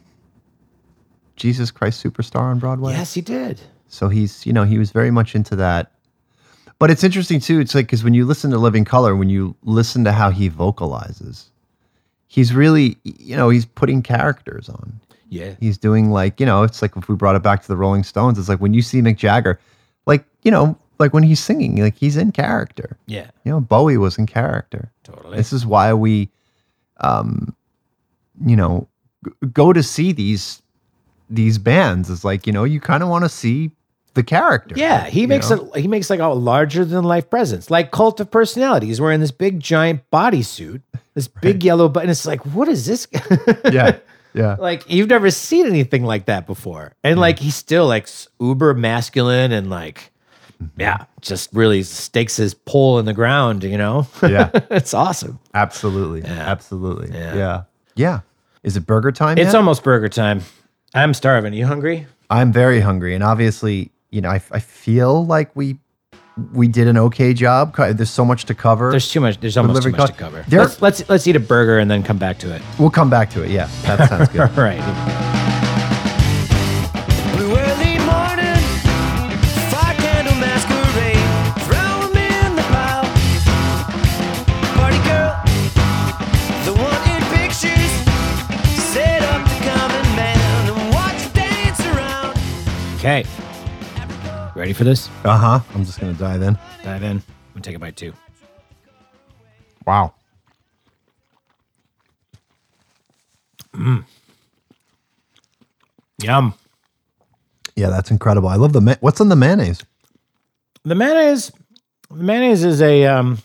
[1.36, 2.92] Jesus Christ Superstar on Broadway.
[2.92, 3.60] Yes, he did.
[3.88, 5.92] So he's, you know, he was very much into that.
[6.78, 7.60] But it's interesting too.
[7.60, 10.48] It's like because when you listen to Living Color, when you listen to how he
[10.48, 11.50] vocalizes,
[12.26, 15.00] he's really, you know, he's putting characters on.
[15.28, 15.54] Yeah.
[15.58, 18.04] He's doing like, you know, it's like if we brought it back to the Rolling
[18.04, 19.58] Stones, it's like when you see Mick Jagger,
[20.06, 22.96] like, you know, like when he's singing, like he's in character.
[23.06, 23.30] Yeah.
[23.44, 24.90] You know, Bowie was in character.
[25.02, 25.36] Totally.
[25.36, 26.28] This is why we,
[26.98, 27.54] um,
[28.44, 28.86] you know,
[29.24, 30.62] g- go to see these
[31.28, 32.08] these bands.
[32.08, 33.70] Is like you know, you kind of want to see
[34.16, 34.74] the character.
[34.76, 35.70] Yeah, he makes know?
[35.72, 38.88] a he makes like a larger than life presence, like Cult of Personality.
[38.88, 40.82] He's wearing this big giant bodysuit,
[41.14, 42.10] this big yellow button.
[42.10, 43.06] It's like, what is this?
[43.72, 43.98] Yeah,
[44.34, 48.08] yeah, like you've never seen anything like that before, and like he's still like
[48.40, 50.10] uber masculine and like,
[50.62, 50.80] Mm-hmm.
[50.80, 53.62] yeah, just really stakes his pole in the ground.
[53.62, 54.48] You know, yeah.
[54.70, 55.38] it's awesome.
[55.52, 56.50] Absolutely, Yeah.
[56.50, 57.10] absolutely.
[57.14, 57.34] Yeah.
[57.36, 57.62] Yeah.
[57.94, 58.20] yeah,
[58.62, 59.36] Is it burger time?
[59.36, 59.54] It's yet?
[59.54, 60.40] almost burger time.
[60.94, 61.52] I'm starving.
[61.52, 62.06] Are you hungry?
[62.30, 65.76] I'm very hungry, and obviously, you know, I, I feel like we
[66.54, 67.76] we did an okay job.
[67.76, 68.90] There's so much to cover.
[68.90, 69.38] There's too much.
[69.40, 70.44] There's almost too Delivery much to cover.
[70.48, 72.62] There- let's, let's let's eat a burger and then come back to it.
[72.78, 73.50] we'll come back to it.
[73.50, 74.40] Yeah, that sounds good.
[74.56, 74.80] All right.
[77.36, 78.60] Blue early morning,
[79.72, 81.24] fire candle masquerade.
[81.68, 83.04] Throw 'em in the pile.
[84.76, 85.32] Party girl,
[86.64, 87.92] the one in pictures.
[88.92, 92.32] Set up the common man and watch you dance around.
[92.96, 93.24] Okay.
[94.56, 95.10] Ready for this?
[95.22, 95.60] Uh huh.
[95.74, 96.58] I'm just gonna dive in.
[96.82, 97.18] Dive in.
[97.18, 98.14] I'm gonna take a bite too.
[99.86, 100.14] Wow.
[106.22, 106.54] Yum.
[107.76, 108.48] Yeah, that's incredible.
[108.48, 109.84] I love the ma- what's in the mayonnaise.
[110.84, 111.52] The mayonnaise,
[112.08, 113.36] the mayonnaise is a um,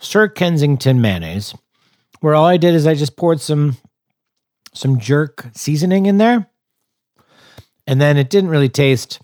[0.00, 1.54] Sir Kensington mayonnaise,
[2.18, 3.76] where all I did is I just poured some
[4.74, 6.48] some jerk seasoning in there,
[7.86, 9.20] and then it didn't really taste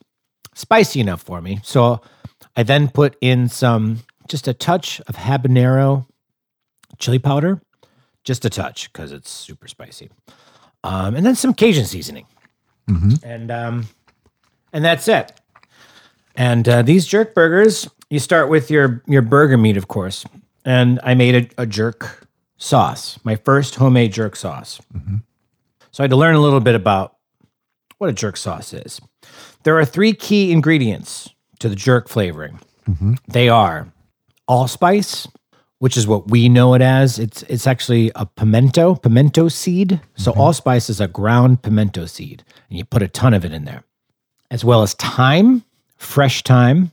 [0.58, 1.60] spicy enough for me.
[1.62, 2.00] So
[2.56, 6.06] I then put in some just a touch of habanero
[6.98, 7.62] chili powder,
[8.24, 10.10] just a touch because it's super spicy,
[10.84, 12.26] um, and then some Cajun seasoning,
[13.22, 13.86] and um,
[14.72, 15.32] and that's it.
[16.34, 20.24] And uh, these jerk burgers, you start with your your burger meat, of course.
[20.64, 22.26] And I made a, a jerk
[22.58, 24.80] sauce, my first homemade jerk sauce.
[25.92, 27.16] So I had to learn a little bit about
[27.98, 29.00] what a jerk sauce is.
[29.68, 32.58] There are three key ingredients to the jerk flavoring.
[32.88, 33.16] Mm-hmm.
[33.28, 33.92] They are
[34.48, 35.28] allspice,
[35.78, 37.18] which is what we know it as.
[37.18, 40.00] It's it's actually a pimento, pimento seed.
[40.16, 40.40] So mm-hmm.
[40.40, 43.84] allspice is a ground pimento seed, and you put a ton of it in there
[44.50, 45.62] as well as thyme,
[45.98, 46.90] fresh thyme.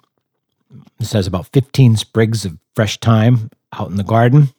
[1.00, 4.50] This has about 15 sprigs of fresh thyme out in the garden,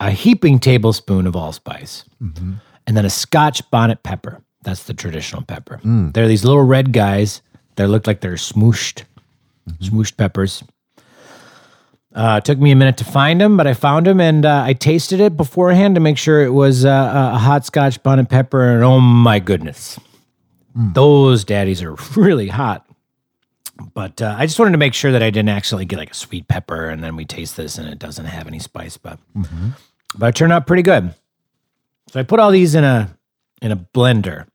[0.00, 2.54] a heaping tablespoon of allspice, mm-hmm.
[2.86, 4.40] and then a scotch bonnet pepper.
[4.64, 5.80] That's the traditional pepper.
[5.84, 7.42] They're these little red guys
[7.76, 9.04] that look like they're smooshed,
[9.80, 10.64] smooshed peppers.
[12.14, 14.62] Uh, it took me a minute to find them, but I found them and uh,
[14.64, 18.28] I tasted it beforehand to make sure it was uh, a hot scotch bun bonnet
[18.28, 18.72] pepper.
[18.74, 19.98] And oh my goodness,
[20.74, 22.86] those daddies are really hot.
[23.92, 26.14] But uh, I just wanted to make sure that I didn't actually get like a
[26.14, 28.96] sweet pepper, and then we taste this and it doesn't have any spice.
[28.96, 29.18] But
[30.16, 31.12] but it turned out pretty good.
[32.10, 33.10] So I put all these in a
[33.60, 34.46] in a blender.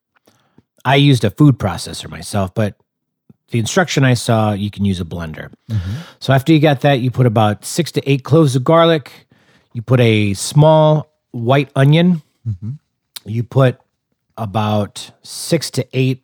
[0.85, 2.75] I used a food processor myself, but
[3.49, 5.51] the instruction I saw, you can use a blender.
[5.69, 5.93] Mm-hmm.
[6.19, 9.11] So after you got that, you put about six to eight cloves of garlic.
[9.73, 12.21] You put a small white onion.
[12.47, 12.71] Mm-hmm.
[13.25, 13.79] You put
[14.37, 16.23] about six to eight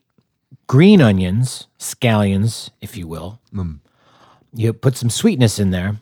[0.67, 3.39] green onions, scallions, if you will.
[3.53, 3.79] Mm.
[4.53, 5.97] You put some sweetness in there.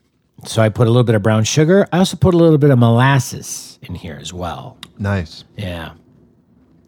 [0.45, 1.88] So I put a little bit of brown sugar.
[1.91, 4.78] I also put a little bit of molasses in here as well.
[4.99, 5.45] Nice.
[5.56, 5.93] Yeah.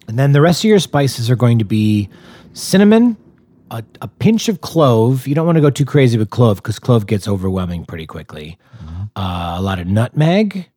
[0.07, 2.09] And then the rest of your spices are going to be
[2.53, 3.17] cinnamon,
[3.71, 5.27] a, a pinch of clove.
[5.27, 8.57] You don't want to go too crazy with clove because clove gets overwhelming pretty quickly.
[9.15, 10.69] Uh, a lot of nutmeg,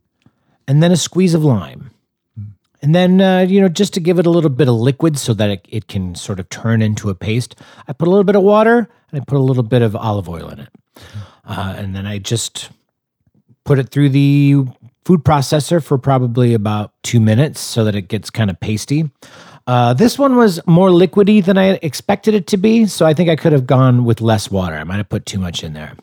[0.66, 1.90] and then a squeeze of lime.
[2.80, 5.34] And then, uh, you know, just to give it a little bit of liquid so
[5.34, 7.56] that it, it can sort of turn into a paste,
[7.88, 10.28] I put a little bit of water and I put a little bit of olive
[10.28, 10.68] oil in it.
[11.44, 12.70] Uh, and then I just
[13.64, 14.66] put it through the
[15.08, 19.10] food processor for probably about two minutes so that it gets kind of pasty.
[19.66, 23.30] Uh, this one was more liquidy than I expected it to be, so I think
[23.30, 24.74] I could have gone with less water.
[24.74, 25.94] I might have put too much in there.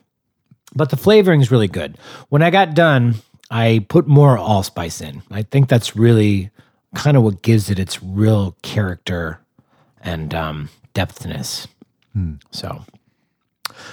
[0.74, 1.98] But the flavoring is really good.
[2.30, 3.14] When I got done,
[3.48, 5.22] I put more allspice in.
[5.30, 6.50] I think that's really
[6.96, 9.38] kind of what gives it its real character
[10.00, 11.68] and um, depthness.
[12.50, 12.84] So,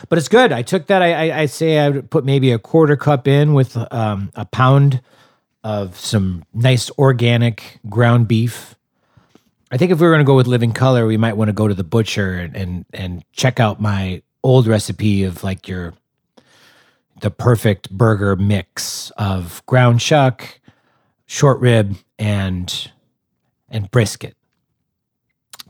[0.09, 0.51] but it's good.
[0.51, 1.01] I took that.
[1.01, 4.45] I, I, I say I would put maybe a quarter cup in with um, a
[4.45, 5.01] pound
[5.63, 8.75] of some nice organic ground beef.
[9.71, 11.53] I think if we were going to go with living color, we might want to
[11.53, 15.93] go to the butcher and, and and check out my old recipe of like your
[17.21, 20.59] the perfect burger mix of ground chuck,
[21.25, 22.91] short rib, and
[23.69, 24.35] and brisket.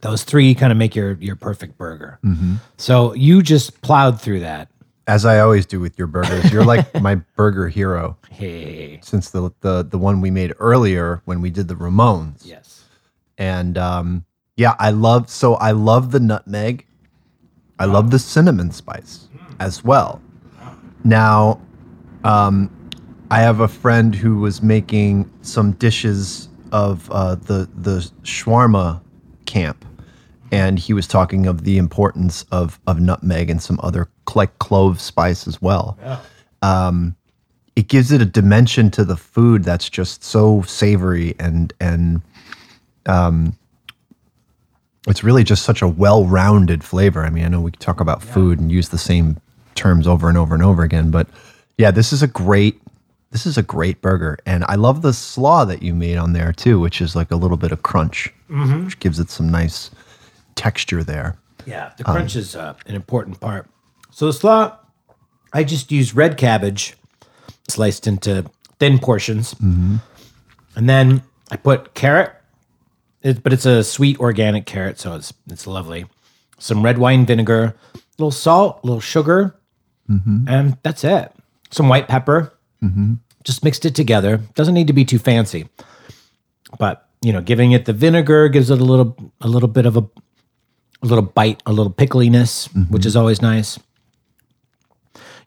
[0.04, 2.20] Those three kind of make your your perfect burger.
[2.78, 4.70] So you just plowed through that.
[5.08, 9.52] As I always do with your burgers, you're like my burger hero Hey, since the,
[9.62, 12.42] the the one we made earlier when we did the Ramones.
[12.46, 12.84] yes,
[13.38, 14.26] And um,
[14.58, 16.86] yeah, I love so I love the nutmeg.
[17.80, 19.28] I love the cinnamon spice
[19.60, 20.22] as well.
[21.04, 21.60] Now,
[22.24, 22.70] um,
[23.32, 29.02] I have a friend who was making some dishes of uh, the the shawarma
[29.46, 29.84] camp,
[30.54, 35.02] and he was talking of the importance of of nutmeg and some other like clove
[35.02, 35.98] spice as well.
[36.62, 37.16] Um,
[37.76, 42.22] it gives it a dimension to the food that's just so savory and and
[43.08, 43.58] um,
[45.08, 47.26] it's really just such a well-rounded flavor.
[47.26, 49.38] I mean, I know we talk about food and use the same
[49.76, 51.12] terms over and over and over again.
[51.12, 51.28] But
[51.78, 52.80] yeah, this is a great
[53.32, 56.54] this is a great burger, and I love the slaw that you made on there
[56.54, 58.32] too, which is like a little bit of crunch,
[58.86, 59.90] which gives it some nice
[60.56, 61.38] texture there.
[61.66, 63.70] Yeah, the crunch um, is uh, an important part.
[64.12, 64.78] So the slaw,
[65.54, 66.96] I just use red cabbage
[67.70, 68.46] sliced into
[68.80, 69.98] thin portions, mm-hmm.
[70.76, 72.34] and then I put carrot,
[73.22, 76.06] it, but it's a sweet organic carrot, so it's it's lovely.
[76.60, 79.56] Some red wine vinegar, a little salt, a little sugar,
[80.10, 80.48] mm-hmm.
[80.48, 81.32] and that's it.
[81.72, 82.54] Some white pepper.
[82.84, 83.16] Mm-hmm.
[83.44, 84.38] Just mixed it together.
[84.56, 85.68] Doesn't need to be too fancy,
[86.80, 89.98] but you know, giving it the vinegar gives it a little a little bit of
[89.98, 90.04] a
[91.04, 93.78] a little bite, a little pickliness, which is always nice.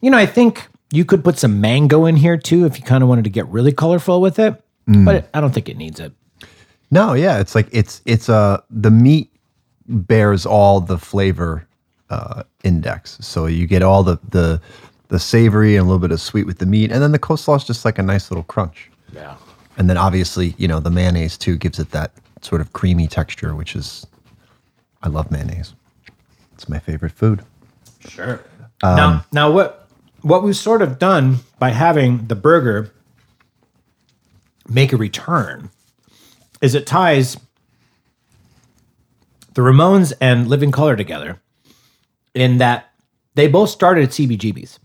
[0.00, 3.02] You know, I think you could put some mango in here too if you kind
[3.02, 5.98] of wanted to get really colorful with it, but it, I don't think it needs
[5.98, 6.12] it.
[6.90, 9.32] No, yeah, it's like it's it's uh the meat
[9.88, 11.66] bears all the flavor
[12.10, 13.18] uh index.
[13.20, 14.60] So you get all the the
[15.08, 17.56] the savory and a little bit of sweet with the meat, and then the coleslaw
[17.56, 18.90] is just like a nice little crunch.
[19.12, 19.36] Yeah.
[19.78, 23.54] And then obviously, you know, the mayonnaise too gives it that sort of creamy texture,
[23.54, 24.06] which is
[25.06, 25.72] I love mayonnaise.
[26.54, 27.44] It's my favorite food.
[28.08, 28.40] Sure.
[28.82, 29.88] Um, now, now what
[30.22, 32.90] what we've sort of done by having the burger
[34.68, 35.70] make a return
[36.60, 37.36] is it ties
[39.54, 41.40] the Ramones and Living Color together
[42.34, 42.90] in that
[43.36, 44.80] they both started at CBGB's.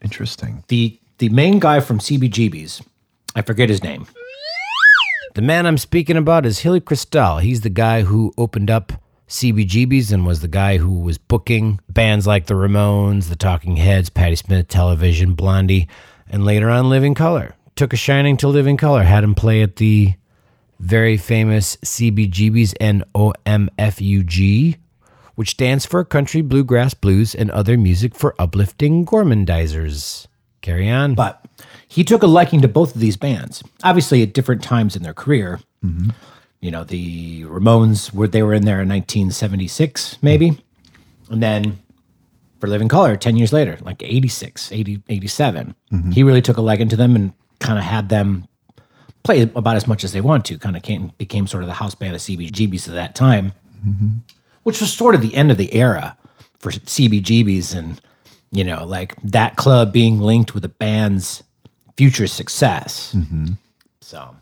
[0.00, 0.64] Interesting.
[0.68, 2.80] The the main guy from CBGB's,
[3.36, 4.06] I forget his name.
[5.34, 7.40] The man I'm speaking about is Hilly Kristal.
[7.40, 8.92] He's the guy who opened up
[9.28, 14.10] CBGB's and was the guy who was booking bands like the Ramones, the Talking Heads,
[14.10, 15.88] Patti Smith, Television, Blondie,
[16.28, 17.54] and later on Living Color.
[17.76, 20.12] Took a shining to Living Color, had him play at the
[20.78, 24.76] very famous CBGB's NOMFUG,
[25.34, 30.26] which stands for Country Bluegrass Blues and Other Music for Uplifting Gormandizers.
[30.62, 31.14] Carry on.
[31.14, 31.44] But
[31.86, 35.12] he took a liking to both of these bands, obviously at different times in their
[35.14, 35.60] career.
[36.60, 40.62] You know, the Ramones were they were in there in 1976, maybe.
[41.28, 41.78] And then
[42.60, 45.74] for Living Color 10 years later, like 86, 80, 87.
[46.12, 48.46] He really took a liking to them and kind of had them
[49.24, 50.58] play about as much as they want to.
[50.58, 53.52] Kind of came, became sort of the house band of CBGBs at that time,
[54.62, 56.16] which was sort of the end of the era
[56.60, 58.00] for CBGBs and,
[58.52, 61.42] you know, like that club being linked with a band's
[61.96, 63.14] future success.
[64.00, 64.36] So,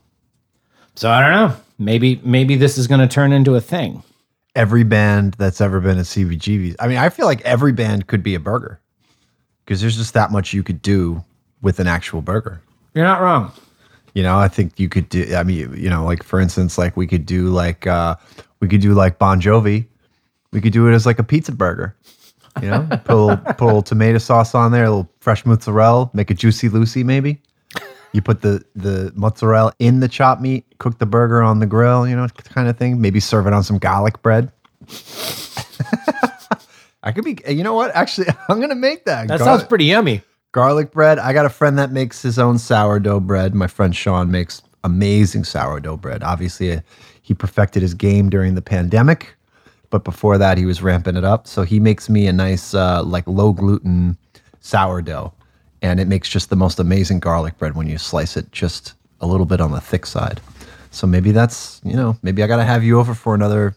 [0.96, 1.56] so I don't know.
[1.78, 4.02] Maybe, maybe this is going to turn into a thing.
[4.56, 6.74] Every band that's ever been a CBGB.
[6.80, 8.80] I mean, I feel like every band could be a burger
[9.64, 11.24] because there's just that much you could do
[11.62, 12.60] with an actual burger.
[12.94, 13.52] You're not wrong.
[14.14, 15.34] You know, I think you could do.
[15.36, 18.16] I mean, you know, like for instance, like we could do like uh
[18.58, 19.86] we could do like Bon Jovi.
[20.52, 21.94] We could do it as like a pizza burger.
[22.62, 25.46] You know, put a little, put a little tomato sauce on there, a little fresh
[25.46, 27.40] mozzarella, make a juicy Lucy maybe.
[28.12, 32.08] You put the the mozzarella in the chopped meat, cook the burger on the grill,
[32.08, 33.00] you know, kind of thing.
[33.00, 34.50] Maybe serve it on some garlic bread.
[37.02, 37.38] I could be.
[37.48, 37.94] You know what?
[37.94, 39.28] Actually, I'm gonna make that.
[39.28, 40.22] That sounds pretty yummy.
[40.52, 41.18] garlic bread.
[41.18, 43.54] I got a friend that makes his own sourdough bread.
[43.54, 46.22] My friend Sean makes amazing sourdough bread.
[46.22, 46.80] Obviously, uh,
[47.22, 49.36] he perfected his game during the pandemic,
[49.90, 51.46] but before that, he was ramping it up.
[51.46, 54.16] So he makes me a nice, uh, like low gluten
[54.60, 55.32] sourdough,
[55.82, 59.26] and it makes just the most amazing garlic bread when you slice it just a
[59.26, 60.40] little bit on the thick side.
[60.92, 63.74] So maybe that's you know maybe I got to have you over for another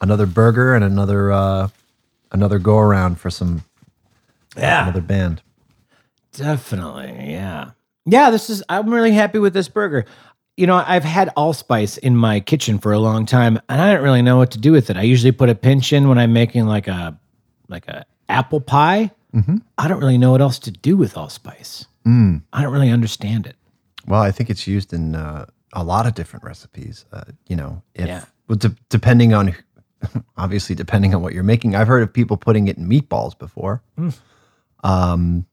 [0.00, 1.68] another burger and another uh,
[2.32, 3.62] another go around for some
[4.56, 4.82] Yeah.
[4.84, 5.40] another band.
[6.32, 7.70] Definitely, yeah.
[8.04, 10.04] Yeah, this is I'm really happy with this burger.
[10.56, 14.02] You know, I've had allspice in my kitchen for a long time and I don't
[14.02, 14.96] really know what to do with it.
[14.98, 17.18] I usually put a pinch in when I'm making like a
[17.68, 19.10] like a apple pie.
[19.78, 21.86] I don't really know what else to do with allspice.
[22.52, 23.56] I don't really understand it.
[24.06, 27.06] Well, I think it's used in uh, a lot of different recipes.
[27.12, 28.24] Uh, you know, if, Yeah.
[28.48, 29.54] well, de- depending on,
[30.36, 31.74] obviously, depending on what you're making.
[31.76, 33.82] I've heard of people putting it in meatballs before,
[34.84, 35.46] um,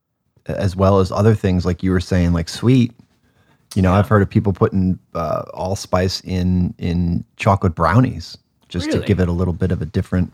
[0.47, 2.91] as well as other things like you were saying, like sweet.
[3.75, 8.99] You know, I've heard of people putting uh, allspice in in chocolate brownies just to
[8.99, 10.31] give it a little bit of a different,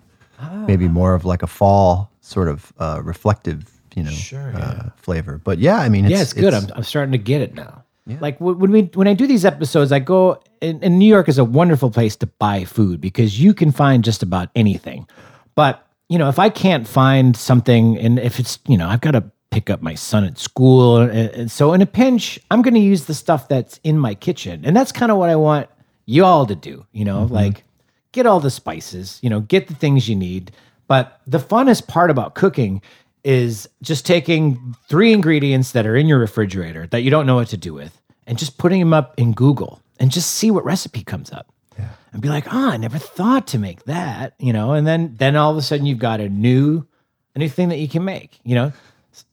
[0.68, 5.40] maybe more of like a fall sort of uh, reflective, you know, Sure, uh, flavor.
[5.44, 6.54] But yeah, I mean, it's, yeah, it's good.
[6.54, 7.84] I'm, I'm starting to get it now.
[8.22, 11.38] Like when we when I do these episodes, I go and, and New York is
[11.40, 15.08] a wonderful place to buy food because you can find just about anything.
[15.56, 19.12] But you know, if I can't find something, and if it's you know, I've got
[19.12, 19.24] to
[19.56, 22.80] pick up my son at school, and, and so in a pinch, I'm going to
[22.80, 25.70] use the stuff that's in my kitchen, and that's kind of what I want
[26.06, 26.86] you all to do.
[26.91, 27.34] You know, mm-hmm.
[27.34, 27.64] like
[28.12, 30.51] get all the spices, you know, get the things you need,
[30.88, 32.82] But the funnest part about cooking
[33.24, 37.47] is just taking three ingredients that are in your refrigerator that you don't know what
[37.49, 41.03] to do with and just putting them up in Google and just see what recipe
[41.03, 41.47] comes up.
[42.14, 45.36] And be like, oh, I never thought to make that, you know, and then then
[45.36, 46.86] all of a sudden you've got a new
[47.36, 48.72] a new thing that you can make, you know.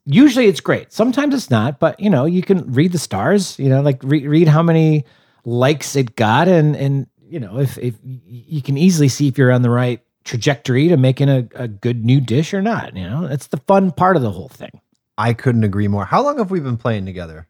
[0.05, 0.93] Usually it's great.
[0.93, 4.27] Sometimes it's not, but you know, you can read the stars, you know, like re-
[4.27, 5.05] read how many
[5.45, 9.53] likes it got and and you know, if if you can easily see if you're
[9.53, 13.27] on the right trajectory to making a, a good new dish or not, you know.
[13.27, 14.81] That's the fun part of the whole thing.
[15.19, 16.05] I couldn't agree more.
[16.05, 17.49] How long have we been playing together?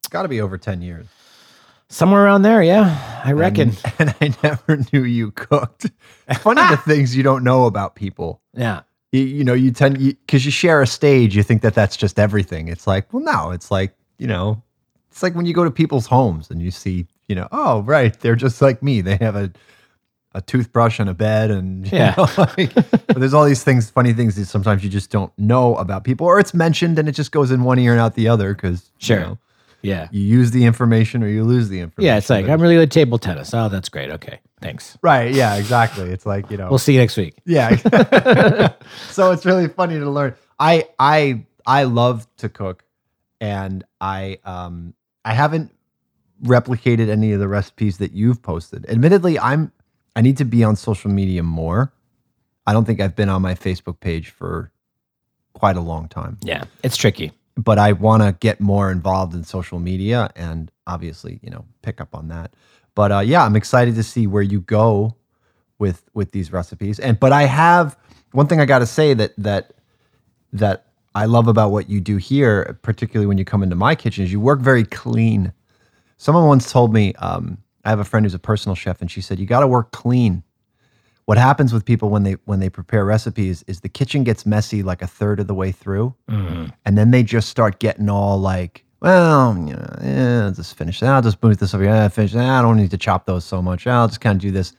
[0.00, 1.06] It's got to be over 10 years.
[1.88, 3.20] Somewhere around there, yeah.
[3.24, 3.76] I reckon.
[3.98, 5.90] And, and I never knew you cooked.
[6.28, 8.40] It's funny the things you don't know about people.
[8.54, 8.82] yeah.
[9.12, 12.18] You, you know, you tend, because you, share a stage, you think that that's just
[12.18, 12.68] everything.
[12.68, 14.62] It's like, well, no, it's like, you know,
[15.10, 18.18] it's like when you go to people's homes and you see, you know, oh, right,
[18.20, 19.00] they're just like me.
[19.00, 19.50] They have a,
[20.32, 22.14] a toothbrush and a bed and you Yeah.
[22.16, 25.74] know, like, but there's all these things funny things that sometimes you just don't know
[25.76, 28.28] about people or it's mentioned and it just goes in one ear and out the
[28.28, 29.36] other because Sure.
[29.82, 30.08] Yeah.
[30.10, 32.82] you use the information or you lose the information Yeah, it's like I'm really good
[32.82, 33.52] at table tennis.
[33.54, 34.10] Oh, that's great.
[34.10, 34.98] Okay, thanks.
[35.02, 37.34] right yeah exactly it's like you know We'll see you next week.
[37.46, 37.76] yeah
[39.10, 42.84] so it's really funny to learn i i i love to cook
[43.40, 44.92] and i um
[45.24, 45.72] i haven't
[46.44, 49.72] replicated any of the recipes that you've posted admittedly i'm
[50.16, 51.92] i need to be on social media more
[52.66, 54.70] i don't think i've been on my facebook page for
[55.54, 57.32] quite a long time Yeah, it's tricky.
[57.64, 62.00] But I want to get more involved in social media and obviously, you know, pick
[62.00, 62.54] up on that.
[62.94, 65.16] But uh, yeah, I'm excited to see where you go
[65.78, 66.98] with with these recipes.
[66.98, 67.96] And but I have
[68.32, 69.72] one thing I got to say that that
[70.52, 74.24] that I love about what you do here, particularly when you come into my kitchen,
[74.24, 75.52] is you work very clean.
[76.18, 79.20] Someone once told me, um, I have a friend who's a personal chef, and she
[79.20, 80.42] said you got to work clean.
[81.26, 84.82] What happens with people when they when they prepare recipes is the kitchen gets messy
[84.82, 86.66] like a third of the way through, mm-hmm.
[86.84, 91.00] and then they just start getting all like, well, you know, yeah, I'll just finish
[91.00, 91.10] that.
[91.10, 91.92] I'll just move this over here.
[91.92, 92.48] Yeah, finish that.
[92.48, 93.86] I don't need to chop those so much.
[93.86, 94.74] I'll just kind of do this.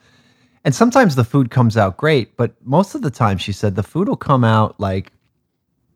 [0.64, 3.84] And sometimes the food comes out great, but most of the time, she said the
[3.84, 5.12] food will come out like,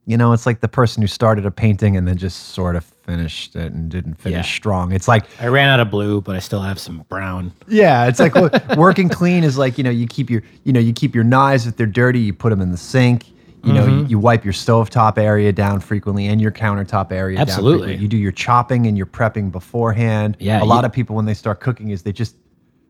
[0.05, 2.83] you know, it's like the person who started a painting and then just sort of
[2.83, 4.41] finished it and didn't finish Yeah.
[4.41, 4.91] strong.
[4.91, 7.51] It's like I ran out of blue, but I still have some brown.
[7.67, 10.79] yeah, it's like wo- working clean is like you know you keep your you know
[10.79, 13.25] you keep your knives if they're dirty you put them in the sink.
[13.63, 13.99] You know Mm-hmm.
[14.01, 17.37] you, you wipe your stovetop area down frequently and your countertop area.
[17.37, 17.79] down Absolutely.
[17.87, 18.03] frequently.
[18.03, 20.37] you do your chopping and your prepping beforehand.
[20.39, 22.35] Yeah, a lot you- of people when they start cooking is they just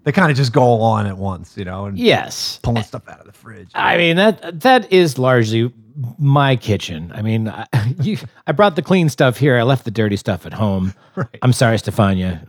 [0.03, 2.59] they kind of just go on at once, you know, and Yes.
[2.61, 3.69] pulling stuff out of the fridge.
[3.73, 5.71] I mean that that is largely
[6.17, 7.11] my kitchen.
[7.13, 7.67] I mean, I,
[8.01, 8.17] you,
[8.47, 9.57] I brought the clean stuff here.
[9.57, 10.93] I left the dirty stuff at home.
[11.41, 12.41] I'm sorry, Stefania.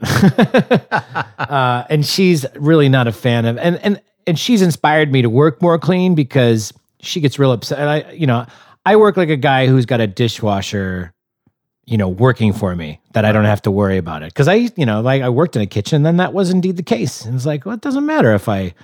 [1.38, 5.30] uh, and she's really not a fan of and and and she's inspired me to
[5.30, 7.78] work more clean because she gets real upset.
[7.78, 8.46] And I, you know,
[8.84, 11.12] I work like a guy who's got a dishwasher,
[11.84, 14.32] you know, working for me that I don't have to worry about it.
[14.32, 16.82] Because I, you know, like I worked in a kitchen, then that was indeed the
[16.82, 17.24] case.
[17.24, 18.74] And it's like, well, it doesn't matter if I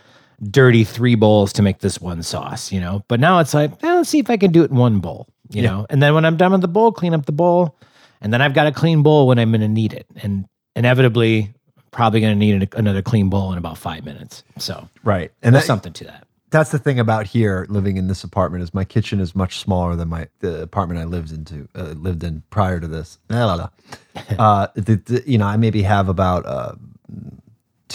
[0.51, 3.05] dirty three bowls to make this one sauce, you know.
[3.09, 5.28] But now it's like, eh, let's see if I can do it in one bowl,
[5.51, 5.86] you know.
[5.90, 7.78] And then when I'm done with the bowl, clean up the bowl,
[8.20, 11.53] and then I've got a clean bowl when I'm going to need it, and inevitably,
[11.90, 14.43] probably going to need an- another clean bowl in about five minutes.
[14.59, 16.26] So Right, and there's that, something to that.
[16.51, 19.95] that's the thing about here living in this apartment is my kitchen is much smaller
[19.97, 23.18] than my the apartment I lived into uh, lived in prior to this.
[23.28, 23.68] La, la, la.
[24.38, 26.74] uh, the, the, you know, I maybe have about uh,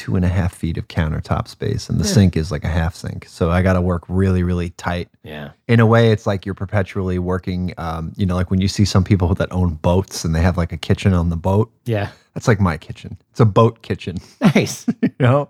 [0.07, 2.95] two and a half feet of countertop space, and the sink is like a half
[2.95, 3.25] sink.
[3.27, 5.09] So I got to work really, really tight.
[5.21, 5.51] Yeah.
[5.67, 7.73] In a way, it's like you're perpetually working.
[7.77, 10.55] Um, you know, like when you see some people that own boats and they have
[10.55, 11.69] like a kitchen on the boat.
[11.83, 12.11] Yeah.
[12.33, 13.17] That's like my kitchen.
[13.31, 14.17] It's a boat kitchen.
[14.55, 14.85] Nice.
[15.01, 15.49] You know,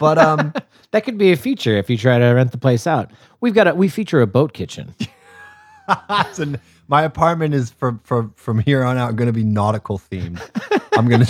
[0.00, 0.52] but um.
[0.90, 3.12] that could be a feature if you try to rent the place out.
[3.40, 4.96] We've got a we feature a boat kitchen.
[6.32, 6.54] So
[6.88, 10.40] my apartment is from from from here on out going to be nautical themed.
[10.96, 11.26] I'm gonna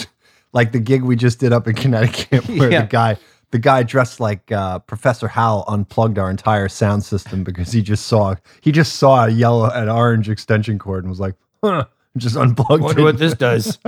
[0.53, 2.83] like the gig we just did up in Connecticut, where Yeah.
[2.83, 3.17] the guy
[3.51, 8.07] the guy dressed like uh, Professor Howell unplugged our entire sound system because he just
[8.07, 11.85] saw he just saw a yellow and orange extension cord and was like, huh,
[12.17, 13.05] just unplugged Wonder it.
[13.05, 13.79] what this does.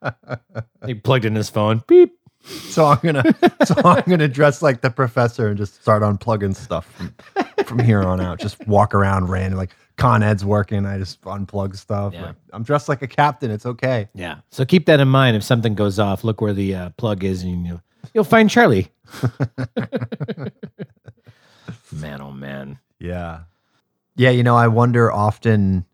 [0.86, 1.82] he plugged in his phone.
[1.86, 2.14] Beep.
[2.70, 3.22] So I'm gonna
[3.64, 7.14] so I'm gonna dress like the professor and just start unplugging stuff from,
[7.64, 8.38] from here on out.
[8.40, 10.86] Just walk around random like Con Ed's working.
[10.86, 12.14] I just unplug stuff.
[12.14, 12.26] Yeah.
[12.26, 13.50] Like, I'm dressed like a captain.
[13.50, 14.08] It's okay.
[14.14, 14.36] Yeah.
[14.50, 15.36] So keep that in mind.
[15.36, 17.82] If something goes off, look where the uh, plug is, and you'll
[18.14, 18.88] you'll find Charlie.
[21.92, 22.78] man, oh man.
[22.98, 23.40] Yeah.
[24.16, 25.84] Yeah, you know, I wonder often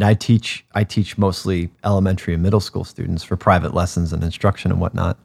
[0.00, 4.70] I teach I teach mostly elementary and middle school students for private lessons and instruction
[4.70, 5.18] and whatnot.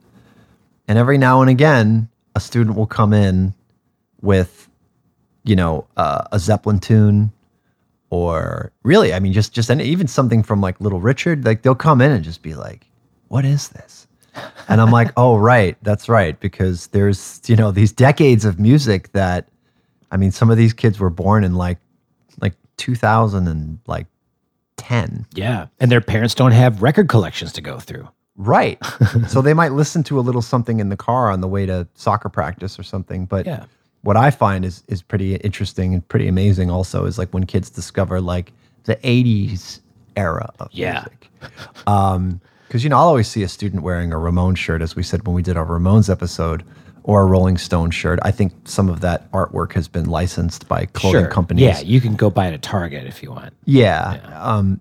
[0.87, 3.53] And every now and again, a student will come in
[4.21, 4.69] with
[5.43, 7.31] you know, uh, a Zeppelin tune,
[8.10, 11.76] or really, I mean, just just any, even something from like Little Richard, like they'll
[11.76, 12.88] come in and just be like,
[13.28, 14.07] "What is this?"
[14.68, 19.12] And I'm like, "Oh, right, that's right," because there's you know these decades of music
[19.12, 19.49] that,
[20.12, 21.78] I mean, some of these kids were born in like
[22.41, 24.07] like 2000 and like
[24.78, 25.26] 10.
[25.34, 25.68] Yeah.
[25.80, 28.07] And their parents don't have record collections to go through.
[28.38, 28.80] Right.
[29.28, 31.88] so they might listen to a little something in the car on the way to
[31.95, 33.26] soccer practice or something.
[33.26, 33.66] But Yeah.
[34.02, 37.70] What I find is is pretty interesting and pretty amazing also is like when kids
[37.70, 38.54] discover like
[38.86, 39.80] the 80s
[40.16, 40.93] era of Yeah.
[41.06, 41.30] music.
[41.88, 45.02] Um because you know, I'll always see a student wearing a Ramones shirt, as we
[45.02, 46.64] said when we did our Ramones episode,
[47.04, 48.20] or a Rolling Stone shirt.
[48.22, 51.64] I think some of that artwork has been licensed by clothing companies.
[51.64, 51.80] Yeah.
[51.80, 53.54] You can go buy it at Target if you want.
[53.66, 54.20] Yeah.
[54.36, 54.80] Um,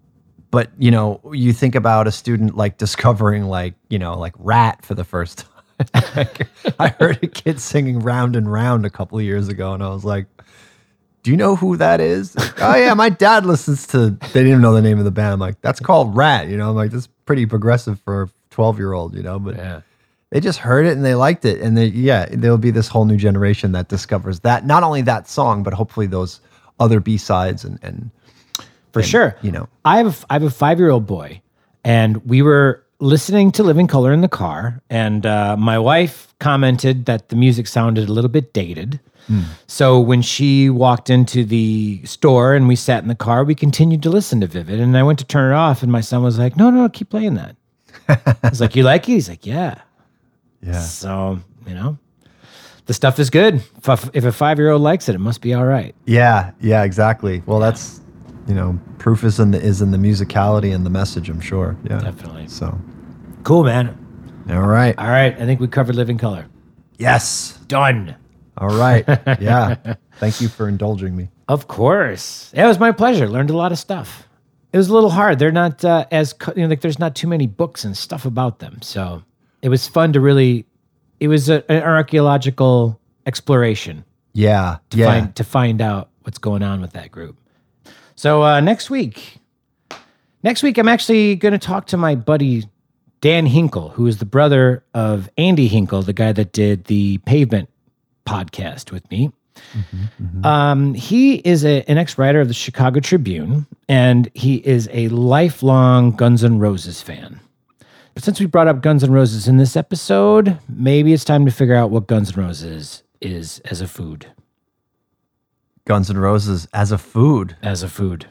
[0.51, 4.85] but you know, you think about a student like discovering like, you know, like Ratt
[4.85, 5.57] for the first time.
[6.79, 9.89] I heard a kid singing round and round a couple of years ago, and I
[9.91, 10.26] was like,
[11.22, 12.35] Do you know who that is?
[12.61, 15.35] oh yeah, my dad listens to they didn't even know the name of the band.
[15.35, 16.70] I'm like, that's called Ratt, you know.
[16.70, 19.81] I'm like, that's pretty progressive for a 12 year old, you know, but Yeah.
[20.31, 21.61] they just heard it and they liked it.
[21.61, 25.29] And they, yeah, there'll be this whole new generation that discovers that not only that
[25.29, 26.41] song, but hopefully those
[26.81, 28.11] other B sides and, and
[28.93, 29.37] For sure.
[29.43, 29.68] you know.
[29.85, 31.41] I have I have a five year old boy,
[31.85, 37.07] and we were listening to Living Color in the car, and uh, my wife commented
[37.07, 39.01] that the music sounded a little bit dated.
[39.66, 44.03] So when she walked into the store and we sat in the car, we continued
[44.05, 46.38] to listen to Vivid, and I went to turn it off, and my son was
[46.38, 47.55] like, "No, no, no keep playing that."
[48.09, 49.82] I was like, "You like it?" He's like, "Yeah."
[50.62, 50.80] Yeah.
[50.80, 51.99] So you know,
[52.86, 53.57] the stuff is good.
[53.57, 55.94] If a, if a five year old likes it, it must be all right.
[56.07, 57.42] Yeah, yeah, exactly.
[57.44, 58.01] Well, that's
[58.49, 61.28] you know, proof is in the is in the musicality and the message.
[61.28, 61.76] I'm sure.
[61.88, 62.49] Yeah, Definitely.
[62.49, 62.78] So,
[63.44, 63.96] Cool, man.
[64.51, 64.99] all right.
[64.99, 66.46] All right, I think we covered Living Color.
[66.99, 67.59] Yes.
[67.68, 68.16] Done.
[68.57, 69.05] All right.
[69.40, 69.76] Yeah.
[70.16, 71.28] Thank you for indulging me.
[71.46, 72.51] Of course.
[72.53, 73.28] It was my pleasure.
[73.28, 74.26] Learned a lot of stuff.
[74.72, 75.38] It was a little hard.
[75.38, 78.59] They're not uh, as, you know, like there's not too many books and stuff about
[78.59, 78.82] them.
[78.82, 79.22] So
[79.62, 80.66] it was fun to really,
[81.20, 84.78] it was a, an archaeological exploration Yeah.
[84.90, 85.07] to, yeah.
[85.07, 87.36] find, to find out what's going on with that group.
[88.19, 89.39] So uh, next week,
[90.43, 92.64] next week, I'm actually going to talk to my buddy
[93.21, 97.69] Dan Hinkle, who is the brother of Andy Hinkle, the guy that did the Pavement
[98.27, 99.31] podcast with me.
[100.43, 105.07] Um, he is a, an ex writer of the Chicago Tribune, and he is a
[105.11, 107.39] lifelong Guns N' Roses fan.
[108.14, 111.53] But since we brought up Guns N' Roses in this episode, maybe it's time to
[111.53, 114.27] figure out what Guns N' Roses is as a food.
[115.89, 117.57] Guns N' Roses as a food.
[117.62, 118.26] As a food.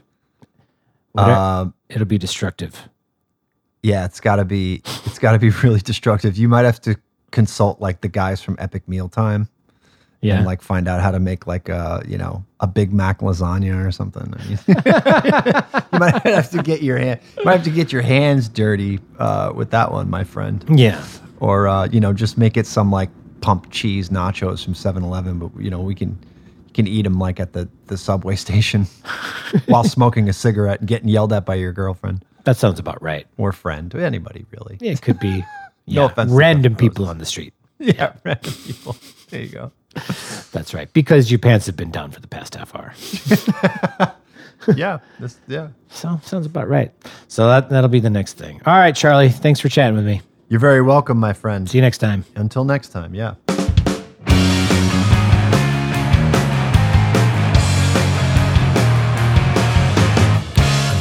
[1.17, 2.87] Um, It'll be destructive.
[3.81, 4.81] yeah, it's got to be.
[5.05, 6.37] It's got to be really destructive.
[6.37, 6.95] You might have to
[7.31, 9.49] consult like the guys from Epic Mealtime.
[10.21, 10.37] Yeah.
[10.37, 13.85] and like find out how to make like a you know a Big Mac lasagna
[13.85, 14.33] or something.
[15.93, 18.99] You might have to get your hand, you might have to get your hands dirty
[19.19, 20.63] uh, with that one, my friend.
[20.75, 21.03] yeah.
[21.39, 23.09] Or uh, you know, just make it some like
[23.41, 26.17] pump cheese nachos from 7-Eleven, but you know we can
[26.77, 28.85] can eat them like at the the subway station
[29.65, 33.27] while smoking a cigarette and getting yelled at by your girlfriend That sounds about right.
[33.37, 34.77] or friend, or anybody really.
[34.79, 35.43] It could be
[35.89, 37.53] No yeah, offense random people on the street.
[37.79, 38.95] Yeah, random people.
[39.29, 39.71] There you go.
[40.51, 40.91] That's right.
[40.93, 42.93] Because your pants have been down for the past half hour.
[44.75, 45.69] Yeah, this yeah.
[45.89, 46.91] So sounds about right.
[47.27, 48.61] So that that'll be the next thing.
[48.65, 49.29] All right, Charlie.
[49.29, 50.21] Thanks for chatting with me.
[50.49, 51.69] You're very welcome, my friend.
[51.69, 52.25] See you next time.
[52.35, 53.35] Until next time, yeah.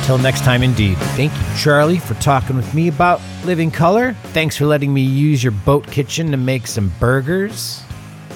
[0.06, 0.96] Until next time, indeed.
[1.16, 4.12] Thank you, Charlie, for talking with me about Living Color.
[4.26, 7.82] Thanks for letting me use your boat kitchen to make some burgers.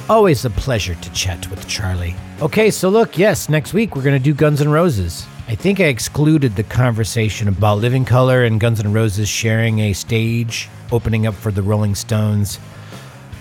[0.09, 2.17] Always a pleasure to chat with Charlie.
[2.43, 5.25] Okay, so look, yes, next week we're going to do Guns N' Roses.
[5.47, 9.93] I think I excluded the conversation about Living Color and Guns N' Roses sharing a
[9.93, 12.59] stage opening up for the Rolling Stones.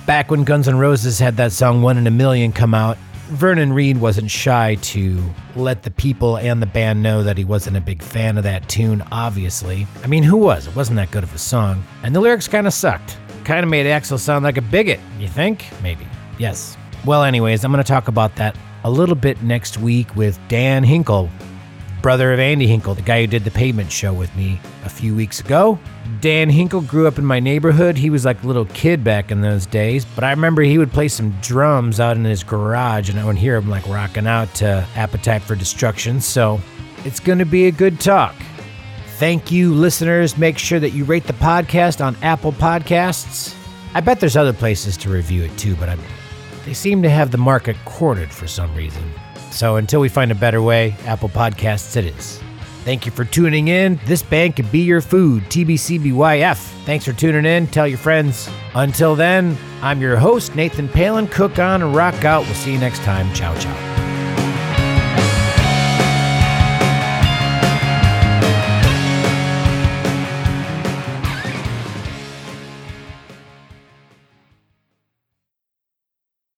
[0.05, 2.99] Back when Guns N' Roses had that song One in a Million come out,
[3.29, 5.23] Vernon Reid wasn't shy to
[5.55, 8.67] let the people and the band know that he wasn't a big fan of that
[8.67, 9.85] tune, obviously.
[10.03, 10.65] I mean, who was?
[10.65, 11.83] It wasn't that good of a song.
[12.01, 13.17] And the lyrics kind of sucked.
[13.43, 15.65] Kind of made Axl sound like a bigot, you think?
[15.83, 16.07] Maybe.
[16.39, 16.75] Yes.
[17.05, 20.83] Well, anyways, I'm going to talk about that a little bit next week with Dan
[20.83, 21.29] Hinkle,
[22.01, 25.15] brother of Andy Hinkle, the guy who did the pavement show with me a few
[25.15, 25.77] weeks ago.
[26.21, 27.97] Dan Hinkle grew up in my neighborhood.
[27.97, 30.91] He was like a little kid back in those days, but I remember he would
[30.91, 34.53] play some drums out in his garage, and I would hear him like rocking out
[34.55, 36.19] to Appetite for Destruction.
[36.21, 36.59] So
[37.05, 38.35] it's going to be a good talk.
[39.17, 40.37] Thank you, listeners.
[40.37, 43.55] Make sure that you rate the podcast on Apple Podcasts.
[43.93, 45.99] I bet there's other places to review it too, but I'm,
[46.65, 49.03] they seem to have the market cornered for some reason.
[49.51, 52.41] So until we find a better way, Apple Podcasts it is.
[52.85, 53.99] Thank you for tuning in.
[54.05, 56.57] This band could be your food, TBCBYF.
[56.85, 57.67] Thanks for tuning in.
[57.67, 58.49] Tell your friends.
[58.73, 61.27] Until then, I'm your host, Nathan Palin.
[61.27, 62.45] Cook on and rock out.
[62.45, 63.31] We'll see you next time.
[63.33, 63.98] Ciao, ciao.